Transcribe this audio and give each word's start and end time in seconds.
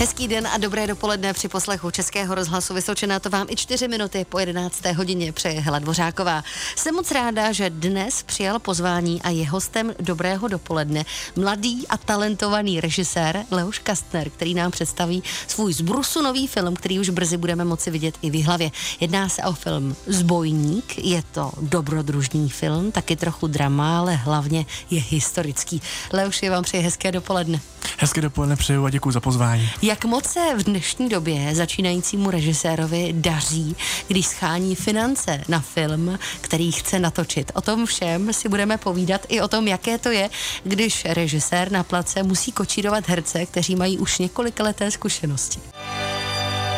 Hezký 0.00 0.28
den 0.28 0.46
a 0.46 0.58
dobré 0.58 0.86
dopoledne 0.86 1.32
při 1.32 1.48
poslechu 1.48 1.90
Českého 1.90 2.34
rozhlasu 2.34 2.74
Vysočená. 2.74 3.20
To 3.20 3.30
vám 3.30 3.46
i 3.50 3.56
čtyři 3.56 3.88
minuty 3.88 4.26
po 4.28 4.38
11. 4.38 4.86
hodině 4.86 5.32
přeje 5.32 5.60
Hela 5.60 5.78
Dvořáková. 5.78 6.44
Jsem 6.76 6.94
moc 6.94 7.10
ráda, 7.10 7.52
že 7.52 7.70
dnes 7.70 8.22
přijal 8.22 8.58
pozvání 8.58 9.22
a 9.22 9.30
je 9.30 9.50
hostem 9.50 9.94
dobrého 10.00 10.48
dopoledne 10.48 11.04
mladý 11.36 11.88
a 11.88 11.96
talentovaný 11.96 12.80
režisér 12.80 13.44
Leoš 13.50 13.78
Kastner, 13.78 14.30
který 14.30 14.54
nám 14.54 14.70
představí 14.70 15.22
svůj 15.46 15.72
zbrusu 15.72 16.22
nový 16.22 16.46
film, 16.46 16.76
který 16.76 17.00
už 17.00 17.08
brzy 17.10 17.36
budeme 17.36 17.64
moci 17.64 17.90
vidět 17.90 18.14
i 18.22 18.30
v 18.30 18.42
hlavě. 18.42 18.70
Jedná 19.00 19.28
se 19.28 19.42
o 19.42 19.52
film 19.52 19.96
Zbojník, 20.06 20.98
je 20.98 21.22
to 21.32 21.52
dobrodružný 21.60 22.50
film, 22.50 22.92
taky 22.92 23.16
trochu 23.16 23.46
drama, 23.46 23.98
ale 23.98 24.14
hlavně 24.14 24.66
je 24.90 25.00
historický. 25.08 25.82
Leoš, 26.12 26.42
je 26.42 26.50
vám 26.50 26.64
přeji 26.64 26.82
hezké 26.82 27.12
dopoledne. 27.12 27.60
Hezké 27.98 28.20
dopoledne 28.20 28.56
přeju 28.56 28.84
a 28.84 28.90
děkuji 28.90 29.10
za 29.10 29.20
pozvání. 29.20 29.70
Jak 29.90 30.04
moc 30.04 30.26
se 30.26 30.40
v 30.56 30.62
dnešní 30.62 31.08
době 31.08 31.54
začínajícímu 31.54 32.30
režisérovi 32.30 33.12
daří, 33.12 33.76
když 34.08 34.26
schání 34.26 34.74
finance 34.74 35.44
na 35.48 35.60
film, 35.60 36.18
který 36.40 36.72
chce 36.72 36.98
natočit? 36.98 37.52
O 37.54 37.60
tom 37.60 37.86
všem 37.86 38.32
si 38.32 38.48
budeme 38.48 38.78
povídat 38.78 39.26
i 39.28 39.40
o 39.40 39.48
tom, 39.48 39.68
jaké 39.68 39.98
to 39.98 40.10
je, 40.10 40.30
když 40.64 41.04
režisér 41.04 41.72
na 41.72 41.82
place 41.82 42.22
musí 42.22 42.52
kočírovat 42.52 43.08
herce, 43.08 43.46
kteří 43.46 43.76
mají 43.76 43.98
už 43.98 44.18
několik 44.18 44.60
leté 44.60 44.90
zkušenosti. 44.90 45.60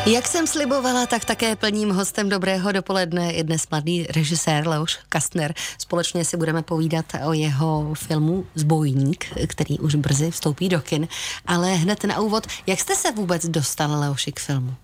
Jak 0.05 0.27
jsem 0.27 0.47
slibovala, 0.47 1.05
tak 1.05 1.25
také 1.25 1.55
plním 1.55 1.89
hostem 1.89 2.29
Dobrého 2.29 2.71
dopoledne 2.71 3.33
je 3.33 3.43
dnes 3.43 3.67
mladý 3.71 4.03
režisér 4.03 4.67
Leoš 4.67 4.99
Kastner. 5.09 5.53
Společně 5.77 6.25
si 6.25 6.37
budeme 6.37 6.61
povídat 6.61 7.05
o 7.25 7.33
jeho 7.33 7.93
filmu 7.93 8.45
Zbojník, 8.55 9.25
který 9.47 9.79
už 9.79 9.95
brzy 9.95 10.31
vstoupí 10.31 10.69
do 10.69 10.81
kin. 10.81 11.07
Ale 11.45 11.75
hned 11.75 12.03
na 12.03 12.19
úvod, 12.19 12.47
jak 12.67 12.79
jste 12.79 12.95
se 12.95 13.11
vůbec 13.11 13.45
dostal, 13.45 13.99
Leoši, 13.99 14.31
k 14.31 14.39
filmu? 14.39 14.75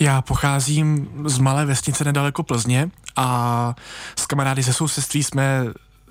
Já 0.00 0.22
pocházím 0.22 1.08
z 1.24 1.38
malé 1.38 1.66
vesnice 1.66 2.04
nedaleko 2.04 2.42
Plzně 2.42 2.90
a 3.16 3.74
s 4.18 4.26
kamarády 4.26 4.62
ze 4.62 4.72
sousedství 4.72 5.24
jsme 5.24 5.64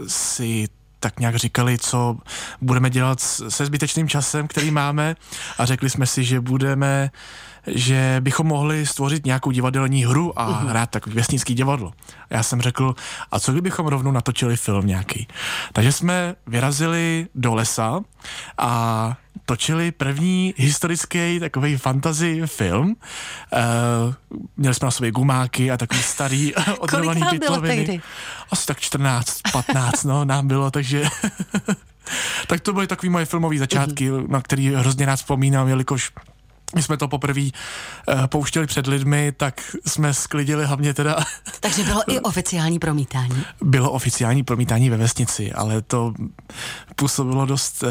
si 0.08 0.68
tak 1.00 1.20
nějak 1.20 1.36
říkali, 1.36 1.78
co 1.78 2.18
budeme 2.62 2.90
dělat 2.90 3.20
se 3.50 3.66
zbytečným 3.66 4.10
časem, 4.10 4.48
který 4.48 4.72
máme 4.72 5.16
a 5.58 5.66
řekli 5.66 5.90
jsme 5.90 6.06
si, 6.06 6.24
že 6.24 6.42
budeme 6.42 7.12
že 7.68 8.18
bychom 8.20 8.48
mohli 8.48 8.86
stvořit 8.86 9.26
nějakou 9.26 9.52
divadelní 9.52 10.06
hru 10.06 10.40
a 10.40 10.50
uh-huh. 10.50 10.68
hrát 10.68 10.90
takový 10.90 11.16
vesnický 11.16 11.54
divadlo. 11.54 11.94
A 12.30 12.36
já 12.36 12.44
jsem 12.44 12.62
řekl, 12.62 12.96
a 13.32 13.40
co 13.40 13.52
kdybychom 13.52 13.88
rovnou 13.88 14.12
natočili 14.12 14.58
film 14.58 14.88
nějaký? 14.88 15.28
Takže 15.74 15.92
jsme 15.92 16.36
vyrazili 16.48 17.28
do 17.36 17.56
lesa 17.56 18.00
a 18.58 19.14
točili 19.46 19.92
první 19.92 20.54
historický 20.58 21.40
takový 21.40 21.78
fantasy 21.78 22.42
film. 22.46 22.88
Uh, 22.88 24.14
měli 24.58 24.76
jsme 24.76 24.86
na 24.86 24.92
sobě 24.92 25.12
gumáky 25.12 25.72
a 25.72 25.78
takový 25.78 26.04
starý 26.04 26.56
odrovaný 26.80 27.22
pytloviny. 27.30 28.02
Asi 28.52 28.66
tak 28.66 28.80
14, 28.80 29.42
15, 29.52 30.04
no, 30.04 30.26
nám 30.26 30.48
bylo, 30.48 30.72
takže... 30.72 31.04
tak 32.48 32.60
to 32.60 32.74
byly 32.74 32.88
takový 32.88 33.10
moje 33.10 33.26
filmové 33.26 33.58
začátky, 33.58 34.12
uh-huh. 34.12 34.30
na 34.30 34.42
který 34.42 34.76
hrozně 34.76 35.06
rád 35.06 35.16
vzpomínám, 35.16 35.68
jelikož 35.68 36.12
my 36.76 36.84
jsme 36.84 36.98
to 36.98 37.08
poprvé 37.08 37.42
uh, 37.42 38.28
pouštěli 38.28 38.68
před 38.68 38.88
lidmi, 38.88 39.32
tak 39.38 39.76
jsme 39.86 40.14
sklidili 40.14 40.66
hlavně 40.66 40.94
teda... 40.94 41.16
Takže 41.60 41.84
bylo 41.84 42.02
i 42.08 42.20
oficiální 42.20 42.80
promítání? 42.80 43.44
Bylo 43.62 43.92
oficiální 43.92 44.44
promítání 44.44 44.90
ve 44.90 44.98
vesnici, 44.98 45.54
ale 45.54 45.82
to 45.82 46.14
působilo 46.96 47.46
dost 47.46 47.84
uh, 47.84 47.90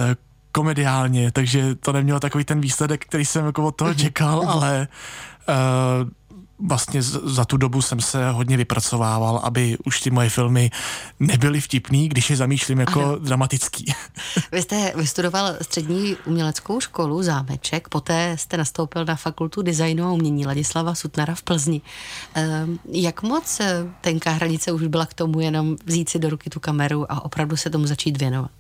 komediálně, 0.53 1.33
takže 1.33 1.75
to 1.75 1.93
nemělo 1.93 2.21
takový 2.21 2.45
ten 2.45 2.61
výsledek, 2.61 3.07
který 3.07 3.25
jsem 3.25 3.47
jako 3.47 3.65
od 3.65 3.77
toho 3.77 3.95
čekal, 3.95 4.45
ale 4.49 4.89
uh, 5.49 6.09
vlastně 6.59 7.03
za 7.03 7.45
tu 7.45 7.57
dobu 7.57 7.83
jsem 7.83 8.01
se 8.01 8.31
hodně 8.31 8.57
vypracovával, 8.57 9.41
aby 9.45 9.77
už 9.85 10.01
ty 10.01 10.11
moje 10.11 10.29
filmy 10.29 10.71
nebyly 11.21 11.61
vtipný, 11.61 12.09
když 12.09 12.31
je 12.31 12.37
zamýšlím 12.37 12.81
jako 12.81 13.05
ano. 13.05 13.19
dramatický. 13.19 13.95
Vy 14.53 14.63
jste 14.63 14.93
vystudoval 14.97 15.55
střední 15.63 16.17
uměleckou 16.25 16.81
školu 16.81 17.23
Zámeček, 17.23 17.89
poté 17.89 18.37
jste 18.39 18.57
nastoupil 18.57 19.05
na 19.05 19.17
fakultu 19.17 19.63
designu 19.63 20.05
a 20.05 20.13
umění 20.13 20.47
Ladislava 20.47 20.95
Sutnara 20.95 21.35
v 21.35 21.43
Plzni. 21.43 21.81
Ehm, 22.35 22.79
jak 22.93 23.23
moc 23.23 23.61
eh, 23.61 23.87
tenká 24.01 24.31
hranice 24.31 24.73
už 24.73 24.83
byla 24.87 25.07
k 25.07 25.15
tomu 25.15 25.41
jenom 25.41 25.77
vzít 25.87 26.09
si 26.09 26.19
do 26.19 26.31
ruky 26.31 26.51
tu 26.51 26.61
kameru 26.61 27.13
a 27.13 27.25
opravdu 27.25 27.57
se 27.57 27.71
tomu 27.71 27.87
začít 27.87 28.21
věnovat? 28.21 28.51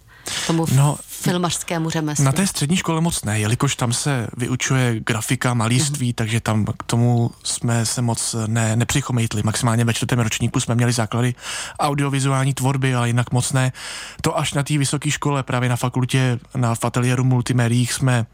Tomu 0.46 0.66
no, 0.74 0.98
filmařskému 1.08 1.90
řemeslu? 1.90 2.24
Na 2.24 2.32
té 2.32 2.46
střední 2.46 2.76
škole 2.76 3.00
moc 3.00 3.24
ne, 3.24 3.40
jelikož 3.40 3.76
tam 3.76 3.92
se 3.92 4.26
vyučuje 4.36 5.00
grafika, 5.00 5.54
malířství, 5.54 6.10
uh-huh. 6.10 6.14
takže 6.14 6.40
tam 6.40 6.64
k 6.64 6.82
tomu 6.82 7.30
jsme 7.42 7.86
se 7.86 8.02
moc 8.02 8.36
ne, 8.46 8.76
nepřichomejtli. 8.76 9.42
Maximálně 9.42 9.84
ve 9.84 9.94
čtvrtém 9.94 10.18
ročníku 10.18 10.60
jsme 10.60 10.74
měli 10.74 10.92
základy 10.92 11.34
audiovizuální 11.80 12.54
tvorby, 12.54 12.94
ale 12.94 13.08
jinak 13.08 13.32
moc 13.32 13.52
ne. 13.52 13.72
To 14.20 14.38
až 14.38 14.52
na 14.54 14.62
té 14.62 14.78
vysoké 14.78 15.10
škole, 15.10 15.42
právě 15.42 15.68
na 15.68 15.76
fakultě, 15.76 16.38
na 16.56 16.74
ateliéru 16.82 17.24
multimediích 17.24 17.92
jsme 17.92 18.26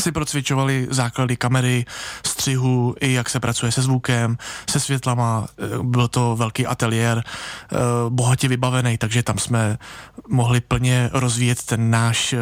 si 0.00 0.12
procvičovali 0.12 0.86
základy 0.90 1.36
kamery, 1.36 1.84
střihu, 2.26 2.94
i 3.00 3.12
jak 3.12 3.30
se 3.30 3.40
pracuje 3.40 3.72
se 3.72 3.82
zvukem, 3.82 4.38
se 4.70 4.80
světlama. 4.80 5.48
Eh, 5.58 5.82
byl 5.82 6.08
to 6.08 6.36
velký 6.36 6.66
ateliér, 6.66 7.24
eh, 7.24 7.76
bohatě 8.08 8.48
vybavený, 8.48 8.98
takže 8.98 9.22
tam 9.22 9.38
jsme 9.38 9.78
mohli 10.28 10.60
plně 10.60 11.10
rozvíjet 11.12 11.62
ten 11.62 11.90
náš 11.90 12.32
eh, 12.32 12.38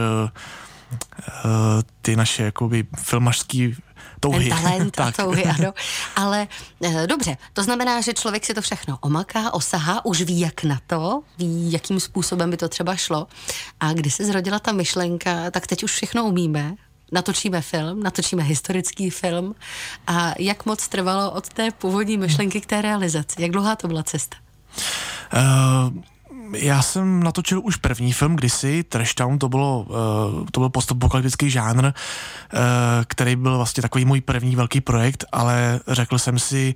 ty 2.02 2.16
naše 2.16 2.42
jakoby 2.42 2.86
filmařský 2.96 3.76
touhy. 4.20 4.48
Ten 4.48 4.62
talent 4.62 4.90
tak. 4.96 5.20
a 5.20 5.22
touhy, 5.22 5.44
ano. 5.44 5.72
Ale 6.16 6.48
e, 6.82 7.06
dobře, 7.06 7.36
to 7.52 7.62
znamená, 7.62 8.00
že 8.00 8.14
člověk 8.14 8.44
si 8.44 8.54
to 8.54 8.62
všechno 8.62 8.98
omaká, 9.00 9.54
osahá, 9.54 10.04
už 10.04 10.22
ví, 10.22 10.40
jak 10.40 10.64
na 10.64 10.80
to, 10.86 11.22
ví, 11.38 11.72
jakým 11.72 12.00
způsobem 12.00 12.50
by 12.50 12.56
to 12.56 12.69
třeba 12.69 12.96
šlo. 12.96 13.26
A 13.80 13.92
kdy 13.92 14.10
se 14.10 14.25
zrodila 14.25 14.58
ta 14.58 14.72
myšlenka, 14.72 15.50
tak 15.50 15.66
teď 15.66 15.84
už 15.84 15.92
všechno 15.92 16.25
umíme, 16.25 16.75
natočíme 17.12 17.60
film, 17.60 18.02
natočíme 18.02 18.42
historický 18.42 19.10
film 19.10 19.54
a 20.06 20.34
jak 20.38 20.66
moc 20.66 20.88
trvalo 20.88 21.30
od 21.30 21.48
té 21.48 21.70
původní 21.70 22.16
myšlenky 22.16 22.60
k 22.60 22.66
té 22.66 22.82
realizaci? 22.82 23.42
Jak 23.42 23.50
dlouhá 23.50 23.76
to 23.76 23.88
byla 23.88 24.02
cesta? 24.02 24.36
Uh 25.32 26.02
já 26.56 26.82
jsem 26.82 27.22
natočil 27.22 27.60
už 27.64 27.76
první 27.76 28.12
film 28.12 28.36
kdysi, 28.36 28.84
Trash 28.84 29.14
Town, 29.14 29.38
to, 29.38 29.48
bylo, 29.48 29.86
uh, 29.88 30.46
to 30.50 30.60
byl 30.60 30.69
postapokalyptický 30.69 31.50
žánr, 31.50 31.84
uh, 31.84 31.91
který 33.06 33.36
byl 33.36 33.56
vlastně 33.56 33.82
takový 33.82 34.04
můj 34.04 34.20
první 34.20 34.56
velký 34.56 34.80
projekt, 34.80 35.25
ale 35.32 35.80
řekl 35.88 36.19
jsem 36.19 36.38
si, 36.38 36.75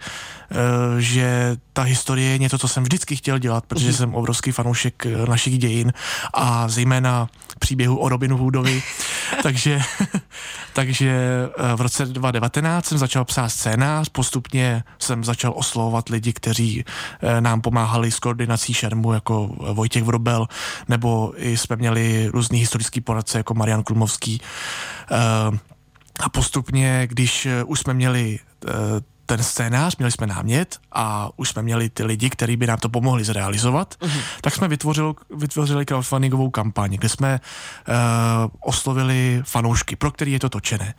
uh, 0.51 0.57
že 0.99 1.57
ta 1.73 1.83
historie 1.83 2.31
je 2.31 2.39
něco, 2.39 2.59
co 2.59 2.69
jsem 2.69 2.83
vždycky 2.83 3.17
chtěl 3.17 3.39
dělat, 3.39 3.67
protože 3.67 3.91
uh-huh. 3.91 3.97
jsem 3.97 4.15
obrovský 4.15 4.53
fanoušek 4.53 5.07
našich 5.29 5.59
dějin 5.59 5.93
a 6.35 6.69
zejména 6.69 7.29
příběhu 7.59 7.99
o 7.99 8.09
Robinu 8.09 8.37
Hoodovi. 8.37 8.83
takže, 9.43 9.81
takže 10.73 11.49
v 11.77 11.81
roce 11.81 12.07
2019 12.07 12.87
jsem 12.87 12.99
začal 12.99 13.25
psát 13.25 13.49
scénář, 13.49 14.09
postupně 14.09 14.85
jsem 14.99 15.25
začal 15.25 15.53
oslovovat 15.57 16.09
lidi, 16.09 16.33
kteří 16.33 16.85
nám 17.41 17.61
pomáhali 17.61 18.11
s 18.11 18.19
koordinací 18.19 18.75
šermu, 18.75 19.13
jako 19.13 19.47
Vojtěch 19.73 20.03
Vrobel, 20.03 20.47
nebo 20.89 21.33
i 21.37 21.57
jsme 21.57 21.77
měli 21.77 22.29
různý 22.33 22.59
historický 22.59 23.01
poradce 23.01 23.39
jako 23.39 23.55
Marian 23.55 23.83
Klumovský. 23.83 24.41
Eh, 25.11 25.59
a 26.21 26.29
postupně, 26.29 27.07
když 27.07 27.47
eh, 27.47 27.65
už 27.65 27.81
jsme 27.81 27.95
měli 27.95 28.39
eh, 28.39 28.71
ten 29.37 29.45
scénář, 29.45 29.97
měli 29.97 30.13
jsme 30.13 30.27
námět 30.27 30.79
a 30.93 31.31
už 31.37 31.49
jsme 31.49 31.63
měli 31.63 31.91
ty 31.91 32.05
lidi, 32.05 32.31
kteří 32.31 32.57
by 32.57 32.67
nám 32.67 32.79
to 32.79 32.89
pomohli 32.89 33.25
zrealizovat, 33.25 33.95
uh-huh. 34.01 34.21
tak 34.41 34.55
jsme 34.55 34.69
vytvořili, 34.69 35.15
vytvořili 35.37 35.87
crowdfundingovou 35.87 36.51
kampaň, 36.51 36.91
kde 36.93 37.09
jsme 37.09 37.41
uh, 37.41 37.95
oslovili 38.61 39.43
fanoušky, 39.47 39.97
pro 39.97 40.11
který 40.11 40.33
je 40.33 40.39
to 40.39 40.49
točené. 40.49 40.95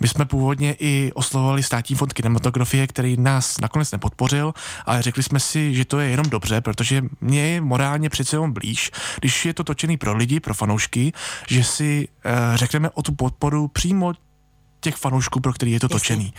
My 0.00 0.08
jsme 0.08 0.24
původně 0.24 0.76
i 0.78 1.12
oslovovali 1.14 1.62
státní 1.62 1.96
fond 1.96 2.12
kinematografie, 2.12 2.86
který 2.86 3.16
nás 3.16 3.60
nakonec 3.60 3.92
nepodpořil, 3.92 4.54
ale 4.86 5.02
řekli 5.02 5.22
jsme 5.22 5.40
si, 5.40 5.74
že 5.74 5.84
to 5.84 6.00
je 6.00 6.08
jenom 6.08 6.26
dobře, 6.30 6.60
protože 6.60 7.02
mě 7.20 7.48
je 7.48 7.60
morálně 7.60 8.08
přece 8.08 8.36
jenom 8.36 8.52
blíž, 8.52 8.90
když 9.20 9.46
je 9.46 9.54
to 9.54 9.64
točený 9.64 9.96
pro 9.96 10.16
lidi, 10.16 10.40
pro 10.40 10.54
fanoušky, 10.54 11.12
že 11.48 11.64
si 11.64 12.08
uh, 12.08 12.32
řekneme 12.54 12.90
o 12.90 13.02
tu 13.02 13.14
podporu 13.14 13.68
přímo 13.68 14.12
těch 14.80 14.96
fanoušků, 14.96 15.40
pro 15.40 15.52
který 15.52 15.72
je 15.72 15.80
to 15.80 15.86
Jasně. 15.86 15.98
točený. 15.98 16.32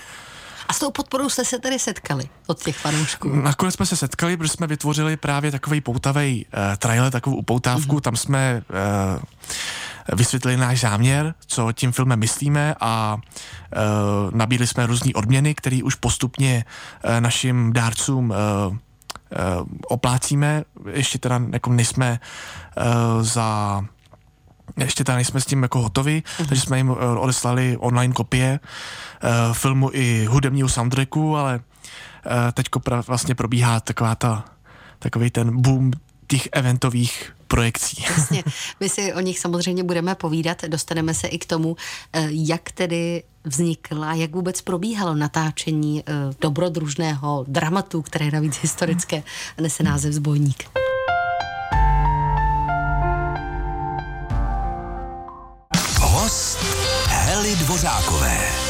A 0.67 0.73
s 0.73 0.79
tou 0.79 0.91
podporou 0.91 1.29
jste 1.29 1.45
se 1.45 1.59
tedy 1.59 1.79
setkali 1.79 2.29
od 2.47 2.63
těch 2.63 2.77
fanoušků? 2.77 3.29
Nakonec 3.35 3.75
jsme 3.75 3.85
se 3.85 3.95
setkali, 3.95 4.37
protože 4.37 4.49
jsme 4.49 4.67
vytvořili 4.67 5.17
právě 5.17 5.51
takový 5.51 5.81
poutavý 5.81 6.45
uh, 6.45 6.75
trailer, 6.77 7.11
takovou 7.11 7.35
upoutávku, 7.35 7.97
mm-hmm. 7.97 8.01
tam 8.01 8.15
jsme 8.15 8.61
uh, 8.69 10.17
vysvětlili 10.17 10.57
náš 10.57 10.79
záměr, 10.79 11.33
co 11.45 11.71
tím 11.71 11.91
filmem 11.91 12.19
myslíme 12.19 12.75
a 12.79 13.17
uh, 13.17 14.31
nabídli 14.35 14.67
jsme 14.67 14.85
různé 14.85 15.11
odměny, 15.15 15.55
které 15.55 15.79
už 15.83 15.95
postupně 15.95 16.65
uh, 17.03 17.11
našim 17.19 17.73
dárcům 17.73 18.29
uh, 18.29 18.77
oplácíme. 19.87 20.63
Ještě 20.91 21.19
teda 21.19 21.41
jako 21.51 21.69
nejsme 21.69 22.19
uh, 22.77 23.23
za 23.23 23.81
ještě 24.77 25.03
tady 25.03 25.15
nejsme 25.15 25.41
s 25.41 25.45
tím 25.45 25.63
jako 25.63 25.81
hotovi, 25.81 26.23
mm-hmm. 26.25 26.47
takže 26.47 26.61
jsme 26.61 26.77
jim 26.77 26.89
uh, 26.89 26.97
odeslali 27.17 27.77
online 27.79 28.13
kopie 28.13 28.59
uh, 28.59 29.53
filmu 29.53 29.89
i 29.93 30.25
hudebního 30.25 30.69
soundtracku, 30.69 31.37
ale 31.37 31.55
uh, 31.55 32.31
teďko 32.53 32.79
pra, 32.79 33.01
vlastně 33.01 33.35
probíhá 33.35 33.79
taková 33.79 34.15
ta, 34.15 34.45
takový 34.99 35.29
ten 35.29 35.61
boom 35.61 35.91
těch 36.27 36.49
eventových 36.51 37.33
projekcí. 37.47 38.03
Jasně. 38.17 38.43
My 38.79 38.89
si 38.89 39.13
o 39.13 39.19
nich 39.19 39.39
samozřejmě 39.39 39.83
budeme 39.83 40.15
povídat, 40.15 40.65
dostaneme 40.67 41.13
se 41.13 41.27
i 41.27 41.37
k 41.37 41.45
tomu, 41.45 41.75
jak 42.29 42.71
tedy 42.71 43.23
vznikla, 43.43 44.13
jak 44.13 44.31
vůbec 44.31 44.61
probíhalo 44.61 45.15
natáčení 45.15 46.03
dobrodružného 46.41 47.45
dramatu, 47.47 48.01
které 48.01 48.25
je 48.25 48.31
navíc 48.31 48.57
historické 48.61 49.23
a 49.57 49.61
nese 49.61 49.83
název 49.83 50.13
Zbojník. 50.13 50.82
Hely 57.83 57.91
Dvořákové. 57.91 58.62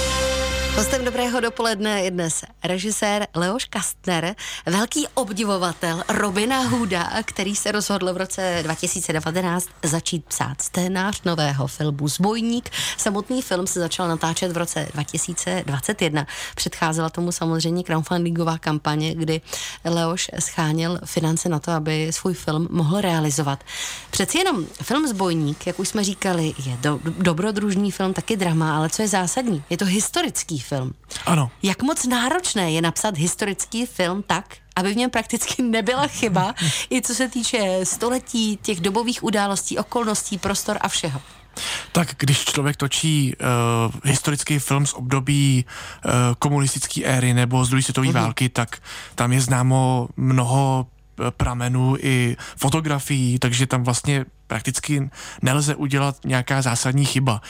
Hostem 0.75 1.05
dobrého 1.05 1.39
dopoledne 1.39 2.01
je 2.01 2.11
dnes 2.11 2.43
režisér 2.63 3.27
Leoš 3.35 3.65
Kastner, 3.65 4.35
velký 4.65 5.07
obdivovatel 5.13 6.03
Robina 6.09 6.61
Hooda, 6.61 7.09
který 7.25 7.55
se 7.55 7.71
rozhodl 7.71 8.13
v 8.13 8.17
roce 8.17 8.59
2019 8.63 9.69
začít 9.83 10.25
psát 10.25 10.61
scénář 10.61 11.21
nového 11.25 11.67
filmu 11.67 12.07
Zbojník. 12.07 12.69
Samotný 12.97 13.41
film 13.41 13.67
se 13.67 13.79
začal 13.79 14.07
natáčet 14.07 14.51
v 14.51 14.57
roce 14.57 14.87
2021. 14.93 16.27
Předcházela 16.55 17.09
tomu 17.09 17.31
samozřejmě 17.31 17.83
crowdfundingová 17.83 18.57
kampaně, 18.57 19.15
kdy 19.15 19.41
Leoš 19.85 20.31
scháněl 20.39 20.99
finance 21.05 21.49
na 21.49 21.59
to, 21.59 21.71
aby 21.71 22.07
svůj 22.11 22.33
film 22.33 22.67
mohl 22.71 23.01
realizovat. 23.01 23.63
Přeci 24.11 24.37
jenom 24.37 24.65
film 24.81 25.07
Zbojník, 25.07 25.67
jak 25.67 25.79
už 25.79 25.87
jsme 25.87 26.03
říkali, 26.03 26.53
je 26.65 26.77
do, 26.81 26.99
dobrodružný 27.03 27.91
film, 27.91 28.13
taky 28.13 28.37
drama, 28.37 28.77
ale 28.77 28.89
co 28.89 29.01
je 29.01 29.07
zásadní, 29.07 29.63
je 29.69 29.77
to 29.77 29.85
historický 29.85 30.62
film. 30.63 30.93
Ano. 31.25 31.51
Jak 31.63 31.83
moc 31.83 32.05
náročné 32.05 32.71
je 32.71 32.81
napsat 32.81 33.17
historický 33.17 33.85
film 33.85 34.23
tak, 34.23 34.45
aby 34.75 34.93
v 34.93 34.97
něm 34.97 35.09
prakticky 35.09 35.61
nebyla 35.61 36.07
chyba, 36.07 36.53
i 36.91 37.01
co 37.01 37.15
se 37.15 37.29
týče 37.29 37.79
století, 37.83 38.59
těch 38.61 38.79
dobových 38.79 39.23
událostí, 39.23 39.77
okolností, 39.77 40.37
prostor 40.37 40.77
a 40.81 40.87
všeho. 40.87 41.21
Tak 41.91 42.15
když 42.17 42.45
člověk 42.45 42.77
točí 42.77 43.33
uh, 43.35 43.93
historický 44.03 44.59
film 44.59 44.85
z 44.85 44.93
období 44.93 45.65
uh, 45.65 46.11
komunistické 46.39 47.03
éry 47.03 47.33
nebo 47.33 47.65
z 47.65 47.69
druhé 47.69 47.83
světové 47.83 48.07
uh-huh. 48.07 48.21
války, 48.21 48.49
tak 48.49 48.77
tam 49.15 49.33
je 49.33 49.41
známo 49.41 50.07
mnoho 50.17 50.87
eh, 51.19 51.31
pramenů 51.31 51.95
i 51.99 52.37
fotografií, 52.57 53.39
takže 53.39 53.67
tam 53.67 53.83
vlastně 53.83 54.25
prakticky 54.47 55.09
nelze 55.41 55.75
udělat 55.75 56.15
nějaká 56.25 56.61
zásadní 56.61 57.05
chyba. 57.05 57.41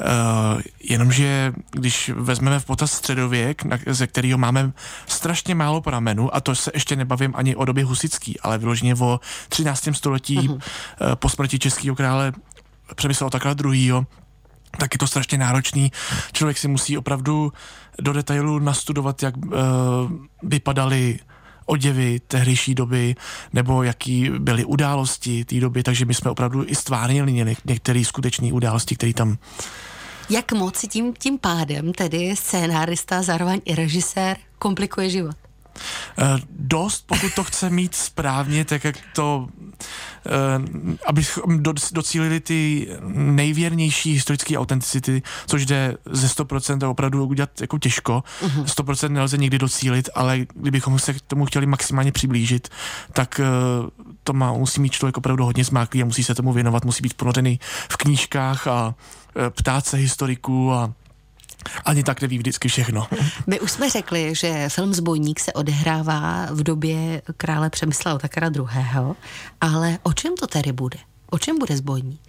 Uh, 0.00 0.60
jenomže 0.82 1.52
když 1.70 2.10
vezmeme 2.14 2.60
v 2.60 2.64
potaz 2.64 2.92
středověk, 2.92 3.64
na, 3.64 3.78
ze 3.86 4.06
kterého 4.06 4.38
máme 4.38 4.72
strašně 5.06 5.54
málo 5.54 5.80
pramenů, 5.80 6.34
a 6.34 6.40
to 6.40 6.54
se 6.54 6.70
ještě 6.74 6.96
nebavím 6.96 7.32
ani 7.36 7.56
o 7.56 7.64
době 7.64 7.84
husický, 7.84 8.40
ale 8.40 8.58
vyloženě 8.58 8.94
o 8.94 9.20
13. 9.48 9.88
století 9.92 10.38
uh-huh. 10.38 10.52
uh, 10.52 10.60
po 11.14 11.28
smrti 11.28 11.58
českého 11.58 11.96
krále 11.96 12.32
Přemysla 12.94 13.30
takhle 13.30 13.54
druhýho, 13.54 14.06
tak 14.78 14.94
je 14.94 14.98
to 14.98 15.06
strašně 15.06 15.38
náročný. 15.38 15.92
Člověk 16.32 16.58
si 16.58 16.68
musí 16.68 16.98
opravdu 16.98 17.52
do 18.00 18.12
detailu 18.12 18.58
nastudovat, 18.58 19.22
jak 19.22 19.36
uh, 19.36 19.52
vypadaly 20.42 21.18
oděvy 21.66 22.20
tehdejší 22.26 22.74
doby, 22.74 23.14
nebo 23.52 23.82
jaký 23.82 24.30
byly 24.38 24.64
události 24.64 25.44
té 25.44 25.60
doby, 25.60 25.82
takže 25.82 26.04
my 26.04 26.14
jsme 26.14 26.30
opravdu 26.30 26.64
i 26.66 26.74
stvárnili 26.74 27.56
některé 27.64 28.04
skutečné 28.04 28.52
události, 28.52 28.96
které 28.96 29.12
tam 29.12 29.38
jak 30.30 30.52
moc 30.52 30.84
tím, 30.88 31.14
tím 31.14 31.38
pádem 31.38 31.92
tedy 31.92 32.36
scénárista, 32.36 33.22
zároveň 33.22 33.60
i 33.64 33.74
režisér 33.74 34.36
komplikuje 34.58 35.10
život? 35.10 35.36
Uh, 36.18 36.38
dost, 36.50 37.04
pokud 37.06 37.34
to 37.34 37.44
chce 37.44 37.70
mít 37.70 37.94
správně, 37.94 38.64
tak 38.64 38.84
jak 38.84 38.96
to, 39.14 39.48
uh, 39.48 40.94
abychom 41.06 41.62
do, 41.62 41.72
docílili 41.92 42.40
ty 42.40 42.88
nejvěrnější 43.14 44.12
historické 44.12 44.58
autenticity, 44.58 45.22
což 45.46 45.66
jde 45.66 45.96
ze 46.10 46.26
100% 46.26 46.90
opravdu 46.90 47.26
udělat 47.26 47.60
jako 47.60 47.78
těžko. 47.78 48.22
Uh-huh. 48.42 48.64
100% 48.64 49.08
nelze 49.08 49.36
nikdy 49.36 49.58
docílit, 49.58 50.08
ale 50.14 50.38
kdybychom 50.54 50.98
se 50.98 51.14
k 51.14 51.20
tomu 51.20 51.44
chtěli 51.44 51.66
maximálně 51.66 52.12
přiblížit, 52.12 52.68
tak 53.12 53.40
uh, 53.40 53.88
to 54.24 54.32
má, 54.32 54.52
musí 54.52 54.80
mít 54.80 54.92
člověk 54.92 55.16
opravdu 55.16 55.44
hodně 55.44 55.64
zmáklý 55.64 56.02
a 56.02 56.04
musí 56.04 56.24
se 56.24 56.34
tomu 56.34 56.52
věnovat, 56.52 56.84
musí 56.84 57.02
být 57.02 57.14
ponořený 57.14 57.60
v 57.88 57.96
knížkách 57.96 58.66
a 58.66 58.94
Eh, 59.36 59.50
ptát 59.50 59.86
se 59.86 59.96
historiků 59.96 60.72
a 60.72 60.92
ani 61.84 62.02
tak 62.02 62.20
neví 62.20 62.38
vždycky 62.38 62.68
všechno. 62.68 63.06
My 63.46 63.60
už 63.60 63.70
jsme 63.70 63.90
řekli, 63.90 64.34
že 64.34 64.68
film 64.68 64.94
Zbojník 64.94 65.40
se 65.40 65.52
odehrává 65.52 66.46
v 66.50 66.62
době 66.62 67.22
krále 67.36 67.70
Přemysla 67.70 68.14
Otakara 68.14 68.50
II. 68.56 68.66
Ale 69.60 69.98
o 70.02 70.12
čem 70.12 70.34
to 70.40 70.46
tedy 70.46 70.72
bude? 70.72 70.98
O 71.30 71.38
čem 71.38 71.58
bude 71.58 71.76
Zbojník? 71.76 72.20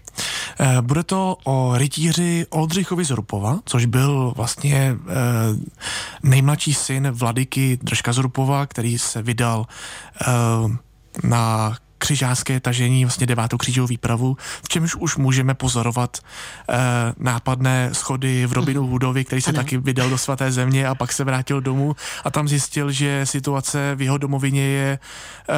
Eh, 0.59 0.81
bude 0.81 1.03
to 1.03 1.37
o 1.43 1.77
rytíři 1.77 2.45
Oldřichovi 2.49 3.05
Zrupova, 3.05 3.59
což 3.65 3.85
byl 3.85 4.33
vlastně 4.35 4.95
eh, 4.95 5.13
nejmladší 6.23 6.73
syn 6.73 7.11
vladyky 7.11 7.79
Držka 7.81 8.13
Zrupova, 8.13 8.65
který 8.65 8.97
se 8.97 9.21
vydal 9.21 9.65
na 11.23 11.77
křižácké 12.01 12.59
tažení, 12.59 13.05
vlastně 13.05 13.27
devátou 13.27 13.57
křížovou 13.57 13.87
výpravu, 13.87 14.37
v 14.63 14.69
čemž 14.69 14.95
už 14.95 15.17
můžeme 15.17 15.53
pozorovat 15.53 16.17
eh, 16.17 16.77
nápadné 17.17 17.89
schody 17.93 18.45
v 18.45 18.53
Robinu 18.53 18.87
Hoodovi, 18.87 19.25
který 19.25 19.41
se 19.41 19.49
ano. 19.49 19.55
taky 19.55 19.77
vydal 19.77 20.09
do 20.09 20.17
svaté 20.17 20.51
země 20.51 20.87
a 20.87 20.95
pak 20.95 21.13
se 21.13 21.23
vrátil 21.23 21.61
domů 21.61 21.95
a 22.23 22.31
tam 22.31 22.47
zjistil, 22.47 22.91
že 22.91 23.25
situace 23.25 23.95
v 23.95 24.01
jeho 24.01 24.17
domovině 24.17 24.61
je 24.61 24.99
eh, 24.99 25.53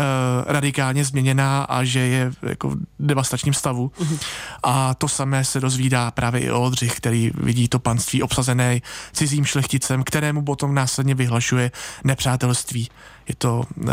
radikálně 0.45 1.05
změněná 1.05 1.63
a 1.63 1.83
že 1.83 1.99
je 1.99 2.31
jako 2.41 2.69
v 2.69 2.77
devastačním 2.99 3.53
stavu. 3.53 3.91
Uh-huh. 3.99 4.19
A 4.63 4.93
to 4.93 5.07
samé 5.07 5.45
se 5.45 5.59
dozvídá 5.59 6.11
právě 6.11 6.41
i 6.41 6.51
Oldřich, 6.51 6.97
který 6.97 7.31
vidí 7.33 7.67
to 7.67 7.79
panství 7.79 8.23
obsazené 8.23 8.79
cizím 9.13 9.45
šlechticem, 9.45 10.03
kterému 10.03 10.41
potom 10.43 10.75
následně 10.75 11.15
vyhlašuje 11.15 11.71
nepřátelství 12.03 12.89
je 13.27 13.35
to 13.35 13.63
uh, 13.75 13.87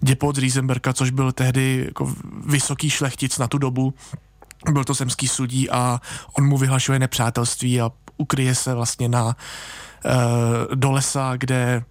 Děpot 0.00 0.36
z 0.36 0.38
Riesenberga, 0.38 0.92
což 0.92 1.10
byl 1.10 1.32
tehdy 1.32 1.84
jako 1.86 2.14
vysoký 2.46 2.90
šlechtic 2.90 3.38
na 3.38 3.48
tu 3.48 3.58
dobu, 3.58 3.94
byl 4.72 4.84
to 4.84 4.94
zemský 4.94 5.28
sudí 5.28 5.70
a 5.70 6.00
on 6.38 6.46
mu 6.46 6.58
vyhlašuje 6.58 6.98
nepřátelství 6.98 7.80
a 7.80 7.90
ukryje 8.16 8.54
se 8.54 8.74
vlastně 8.74 9.08
na 9.08 9.24
uh, 9.24 9.32
do 10.74 10.92
lesa, 10.92 11.36
kde 11.36 11.84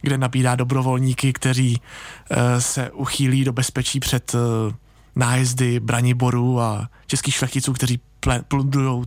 kde 0.00 0.18
nabídá 0.18 0.54
dobrovolníky, 0.54 1.32
kteří 1.32 1.80
uh, 1.80 2.36
se 2.58 2.90
uchýlí 2.90 3.44
do 3.44 3.52
bezpečí 3.52 4.00
před 4.00 4.34
uh, 4.34 4.40
nájezdy 5.16 5.80
braniborů 5.80 6.60
a 6.60 6.88
českých 7.06 7.34
šlechticů, 7.34 7.72
kteří 7.72 8.00
plundrují 8.48 9.04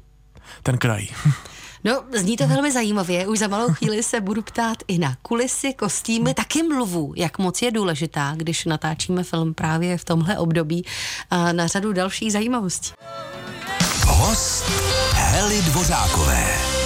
ten 0.64 0.78
kraj. 0.78 1.08
No, 1.84 2.04
zní 2.16 2.38
to 2.38 2.48
velmi 2.48 2.72
zajímavě. 2.72 3.28
Už 3.28 3.40
za 3.40 3.48
malou 3.48 3.74
chvíli 3.74 4.04
se 4.04 4.22
budu 4.22 4.42
ptát 4.42 4.78
i 4.88 4.98
na 4.98 5.16
kulisy, 5.22 5.74
kostýmy, 5.74 6.34
taky 6.34 6.64
mluvu, 6.64 7.14
jak 7.16 7.38
moc 7.38 7.62
je 7.62 7.72
důležitá, 7.72 8.34
když 8.36 8.66
natáčíme 8.66 9.24
film 9.24 9.54
právě 9.54 9.98
v 9.98 10.06
tomhle 10.06 10.38
období 10.38 10.86
a 11.30 11.54
na 11.54 11.68
řadu 11.68 11.94
dalších 11.94 12.32
zajímavostí. 12.32 12.92
Host 14.06 14.64
Hely 15.14 15.62
Dvořákové. 15.62 16.79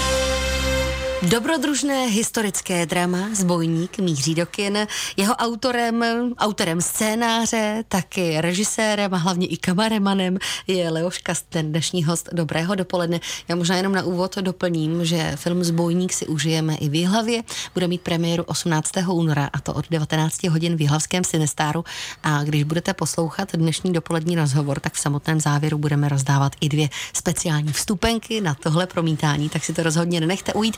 Dobrodružné 1.30 2.08
historické 2.08 2.86
drama 2.86 3.30
Zbojník 3.34 3.98
míří 3.98 4.36
do 4.36 4.46
kin. 4.46 4.88
Jeho 5.18 5.36
autorem, 5.36 6.04
autorem 6.38 6.82
scénáře, 6.82 7.84
taky 7.88 8.42
režisérem 8.42 9.14
a 9.14 9.18
hlavně 9.18 9.48
i 9.48 9.58
kameramanem 9.58 10.38
je 10.68 10.90
Leoš 10.90 11.18
Kasten, 11.18 11.70
dnešní 11.70 12.04
host 12.04 12.30
Dobrého 12.34 12.76
dopoledne. 12.76 13.20
Já 13.48 13.56
možná 13.56 13.76
jenom 13.76 13.94
na 13.94 14.04
úvod 14.04 14.38
doplním, 14.38 15.06
že 15.06 15.32
film 15.36 15.64
Zbojník 15.64 16.14
si 16.14 16.28
užijeme 16.28 16.76
i 16.76 16.90
v 16.90 16.96
Jihlavě. 16.96 17.44
Bude 17.74 17.88
mít 17.88 18.02
premiéru 18.02 18.44
18. 18.44 18.92
února 19.12 19.50
a 19.54 19.60
to 19.60 19.74
od 19.74 19.86
19 19.90 20.44
hodin 20.44 20.76
v 20.76 20.82
Jihlavském 20.82 21.24
Sinestáru. 21.24 21.84
A 22.24 22.44
když 22.44 22.64
budete 22.64 22.94
poslouchat 22.94 23.56
dnešní 23.56 23.94
dopolední 23.94 24.36
rozhovor, 24.36 24.80
tak 24.80 24.94
v 24.94 25.00
samotném 25.00 25.40
závěru 25.40 25.78
budeme 25.78 26.10
rozdávat 26.10 26.56
i 26.62 26.70
dvě 26.70 26.90
speciální 27.14 27.74
vstupenky 27.74 28.42
na 28.42 28.54
tohle 28.54 28.88
promítání, 28.88 29.50
tak 29.50 29.64
si 29.64 29.74
to 29.74 29.84
rozhodně 29.84 30.20
nenechte 30.20 30.54
ujít. 30.54 30.78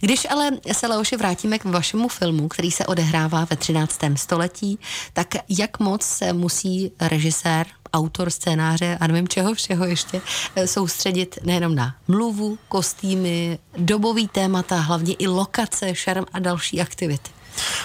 Když 0.00 0.26
ale 0.30 0.50
se 0.72 0.86
Leoši 0.86 1.16
vrátíme 1.16 1.58
k 1.58 1.64
vašemu 1.64 2.08
filmu, 2.08 2.48
který 2.48 2.70
se 2.70 2.86
odehrává 2.86 3.44
ve 3.44 3.56
13. 3.56 4.00
století, 4.16 4.78
tak 5.12 5.34
jak 5.48 5.78
moc 5.78 6.02
se 6.02 6.32
musí 6.32 6.92
režisér 7.00 7.66
autor 7.92 8.30
scénáře 8.30 8.98
a 9.00 9.06
nevím 9.06 9.28
čeho 9.28 9.54
všeho 9.54 9.84
ještě 9.84 10.20
eh, 10.56 10.66
soustředit 10.66 11.38
nejenom 11.44 11.74
na 11.74 11.94
mluvu, 12.08 12.58
kostýmy, 12.68 13.58
dobový 13.78 14.28
témata, 14.28 14.76
hlavně 14.76 15.14
i 15.14 15.26
lokace, 15.26 15.94
šarm 15.94 16.24
a 16.32 16.38
další 16.38 16.80
aktivity. 16.80 17.30